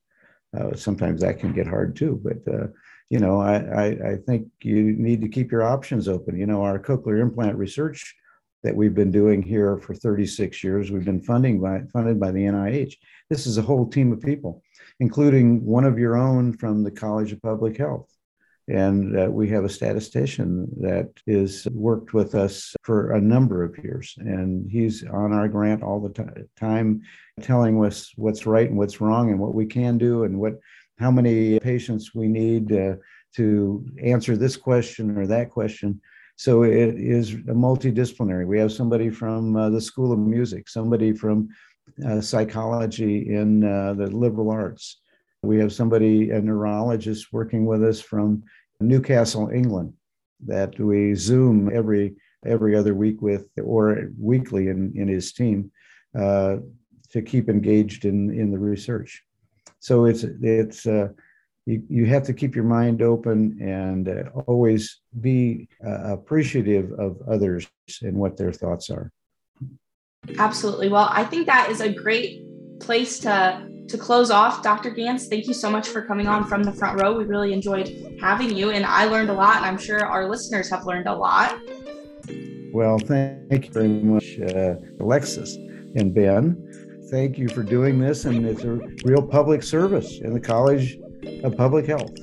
Uh, 0.58 0.75
sometimes 0.75 1.21
that 1.21 1.39
can 1.39 1.53
get 1.53 1.67
hard 1.67 1.95
too, 1.95 2.19
but 2.23 2.53
uh, 2.53 2.67
you 3.10 3.19
know, 3.19 3.41
I, 3.41 3.56
I, 3.56 3.86
I, 4.12 4.15
think 4.17 4.48
you 4.62 4.93
need 4.93 5.22
to 5.22 5.28
keep 5.28 5.52
your 5.52 5.63
options 5.63 6.08
open. 6.08 6.38
You 6.38 6.45
know, 6.45 6.63
our 6.63 6.78
cochlear 6.78 7.22
implant 7.22 7.58
research 7.58 8.15
that 8.62 8.76
we've 8.76 8.93
been 8.93 9.12
doing 9.12 9.41
here 9.41 9.78
for 9.78 9.95
36 9.95 10.63
years, 10.63 10.91
we've 10.91 11.06
been 11.06 11.22
funding 11.22 11.60
by, 11.60 11.82
funded 11.91 12.19
by 12.19 12.32
the 12.32 12.43
NIH. 12.43 12.95
This 13.30 13.48
is 13.48 13.58
a 13.58 13.63
whole 13.63 13.89
team 13.89 14.12
of 14.12 14.22
people, 14.22 14.62
including 15.00 15.65
one 15.65 15.86
of 15.86 15.98
your 15.98 16.17
own 16.17 16.54
from 16.54 16.84
the 16.84 16.91
College 16.91 17.32
of 17.32 17.41
Public 17.41 17.78
Health. 17.78 18.10
And 18.67 19.19
uh, 19.19 19.32
we 19.32 19.50
have 19.50 19.63
a 19.63 19.69
statistician 19.69 20.67
that 20.82 21.10
has 21.28 21.67
worked 21.72 22.13
with 22.13 22.36
us 22.36 22.76
for 22.84 23.13
a 23.13 23.22
number 23.22 23.63
of 23.63 23.76
years. 23.84 24.13
And 24.19 24.69
he's 24.69 25.04
on 25.04 25.34
our 25.34 25.48
grant 25.48 25.82
all 25.82 26.00
the 26.00 26.13
t- 26.13 26.43
time, 26.56 27.02
telling 27.41 27.84
us 27.84 28.12
what's 28.15 28.45
right 28.45 28.69
and 28.69 28.78
what's 28.78 29.02
wrong 29.02 29.32
and 29.32 29.39
what 29.39 29.56
we 29.56 29.65
can 29.65 29.98
do 29.98 30.24
and 30.24 30.39
what 30.39 30.60
how 31.00 31.12
many 31.12 31.60
patients 31.60 32.14
we 32.14 32.28
need 32.28 32.72
uh, 32.72 32.96
to 33.36 33.86
answer 34.04 34.36
this 34.36 34.58
question 34.58 35.18
or 35.18 35.26
that 35.28 35.50
question. 35.50 36.02
So 36.36 36.64
it 36.64 36.96
is 36.96 37.36
multidisciplinary. 37.36 38.48
We 38.48 38.60
have 38.60 38.72
somebody 38.72 39.10
from 39.10 39.56
uh, 39.56 39.70
the 39.70 39.82
School 39.82 40.12
of 40.12 40.20
Music, 40.20 40.70
somebody 40.70 41.12
from 41.14 41.50
uh, 42.08 42.22
psychology 42.22 43.34
in 43.34 43.64
uh, 43.64 43.94
the 43.94 44.08
liberal 44.08 44.50
arts. 44.50 45.02
We 45.44 45.58
have 45.60 45.74
somebody, 45.74 46.32
a 46.32 46.42
neurologist, 46.42 47.32
working 47.32 47.66
with 47.66 47.84
us 47.84 48.02
from 48.02 48.44
Newcastle, 48.80 49.50
England, 49.50 49.94
that 50.46 50.80
we 50.80 51.16
Zoom 51.16 51.70
every 51.74 52.16
every 52.46 52.74
other 52.74 52.96
week 52.96 53.22
with, 53.22 53.50
or 53.62 54.08
weekly 54.18 54.70
in, 54.70 54.94
in 54.96 55.10
his 55.10 55.34
team, 55.34 55.70
uh, 56.18 56.56
to 57.12 57.22
keep 57.22 57.50
engaged 57.50 58.06
in 58.06 58.34
in 58.34 58.52
the 58.52 58.58
research. 58.58 59.24
So 59.80 60.06
it's 60.06 60.24
it's 60.24 60.86
uh, 60.86 61.10
you, 61.65 61.84
you 61.89 62.06
have 62.08 62.24
to 62.24 62.34
keep 62.34 62.56
your 62.56 62.65
mind 62.65 63.02
open 63.02 63.58
and 63.62 64.10
uh, 64.10 64.42
always 64.48 65.00
be 65.22 65.68
uh, 65.86 66.13
appreciative 66.13 66.92
of 66.94 67.22
others 67.28 67.68
and 68.02 68.18
what 68.18 68.38
their 68.38 68.52
thoughts 68.52 68.89
are. 68.89 69.12
Absolutely. 70.38 70.89
Well, 70.89 71.10
I 71.12 71.24
think 71.24 71.48
that 71.48 71.70
is 71.70 71.82
a 71.82 71.92
great 71.92 72.44
place 72.80 73.20
to 73.20 73.68
to 73.89 73.98
close 73.98 74.30
off, 74.30 74.62
Dr. 74.62 74.92
Gantz, 74.92 75.28
thank 75.30 75.48
you 75.48 75.54
so 75.54 75.70
much 75.70 75.88
for 75.88 76.04
coming 76.04 76.28
on 76.28 76.46
from 76.46 76.63
the 76.63 76.72
front 76.72 77.02
row. 77.02 77.18
We 77.18 77.24
really 77.24 77.54
enjoyed 77.54 78.18
having 78.22 78.56
you, 78.56 78.70
and 78.70 78.86
I 78.86 79.06
learned 79.06 79.30
a 79.30 79.34
lot, 79.34 79.58
and 79.58 79.65
I'm 79.65 79.80
sure 79.80 80.06
our 80.06 80.30
listeners 80.30 80.70
have 80.70 80.86
learned 80.86 81.08
a 81.08 81.15
lot. 81.15 81.58
Well, 82.72 83.00
thank 83.00 83.65
you 83.65 83.72
very 83.72 83.88
much, 83.88 84.39
uh, 84.39 84.76
Alexis 85.00 85.56
and 85.96 86.13
Ben. 86.13 86.68
Thank 87.10 87.39
you 87.39 87.50
for 87.50 87.63
doing 87.63 88.00
this, 88.00 88.26
and 88.26 88.45
it's 88.45 88.63
a 88.63 88.80
real 89.04 89.26
public 89.26 89.63
service 89.63 90.19
in 90.19 90.32
the 90.32 90.39
College 90.39 91.00
of 91.43 91.58
Public 91.58 91.88
Health. 91.88 92.13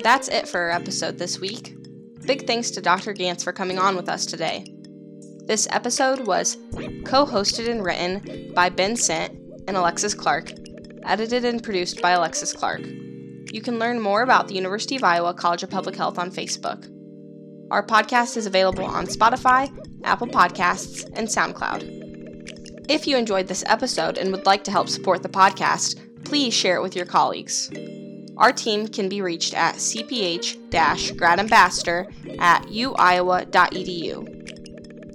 That's 0.00 0.28
it 0.28 0.46
for 0.46 0.60
our 0.60 0.70
episode 0.70 1.18
this 1.18 1.40
week. 1.40 1.74
Big 2.24 2.46
thanks 2.46 2.70
to 2.72 2.80
Dr. 2.80 3.12
Gantz 3.12 3.42
for 3.42 3.52
coming 3.52 3.78
on 3.78 3.96
with 3.96 4.08
us 4.08 4.26
today. 4.26 4.64
This 5.46 5.66
episode 5.70 6.26
was 6.26 6.56
co 7.04 7.26
hosted 7.26 7.68
and 7.68 7.84
written 7.84 8.52
by 8.54 8.68
Ben 8.68 8.94
Sant 8.94 9.32
and 9.66 9.76
Alexis 9.76 10.14
Clark, 10.14 10.52
edited 11.02 11.44
and 11.44 11.60
produced 11.60 12.00
by 12.00 12.12
Alexis 12.12 12.52
Clark. 12.52 12.82
You 13.50 13.60
can 13.60 13.80
learn 13.80 13.98
more 13.98 14.22
about 14.22 14.46
the 14.46 14.54
University 14.54 14.94
of 14.94 15.02
Iowa 15.02 15.34
College 15.34 15.64
of 15.64 15.70
Public 15.70 15.96
Health 15.96 16.18
on 16.18 16.30
Facebook. 16.30 16.88
Our 17.72 17.84
podcast 17.84 18.36
is 18.36 18.46
available 18.46 18.84
on 18.84 19.06
Spotify, 19.06 19.68
Apple 20.04 20.28
Podcasts, 20.28 21.04
and 21.14 21.26
SoundCloud. 21.26 21.97
If 22.88 23.06
you 23.06 23.16
enjoyed 23.18 23.46
this 23.48 23.64
episode 23.66 24.16
and 24.16 24.32
would 24.32 24.46
like 24.46 24.64
to 24.64 24.70
help 24.70 24.88
support 24.88 25.22
the 25.22 25.28
podcast, 25.28 26.24
please 26.24 26.54
share 26.54 26.76
it 26.76 26.82
with 26.82 26.96
your 26.96 27.04
colleagues. 27.04 27.70
Our 28.38 28.50
team 28.50 28.88
can 28.88 29.10
be 29.10 29.20
reached 29.20 29.52
at 29.52 29.74
cph 29.74 30.70
gradambassador 30.70 32.06
at 32.40 32.62
uiowa.edu. 32.62 34.38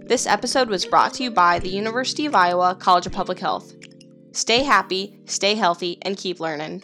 This 0.08 0.28
episode 0.28 0.70
was 0.70 0.86
brought 0.86 1.16
to 1.16 1.24
you 1.24 1.32
by 1.32 1.58
the 1.58 1.70
University 1.70 2.28
of 2.28 2.36
Iowa 2.36 2.76
College 2.76 3.08
of 3.08 3.12
Public 3.14 3.40
Health. 3.40 3.74
Stay 4.34 4.62
happy, 4.62 5.18
stay 5.26 5.56
healthy, 5.56 5.98
and 6.04 6.16
keep 6.16 6.40
learning. 6.40 6.84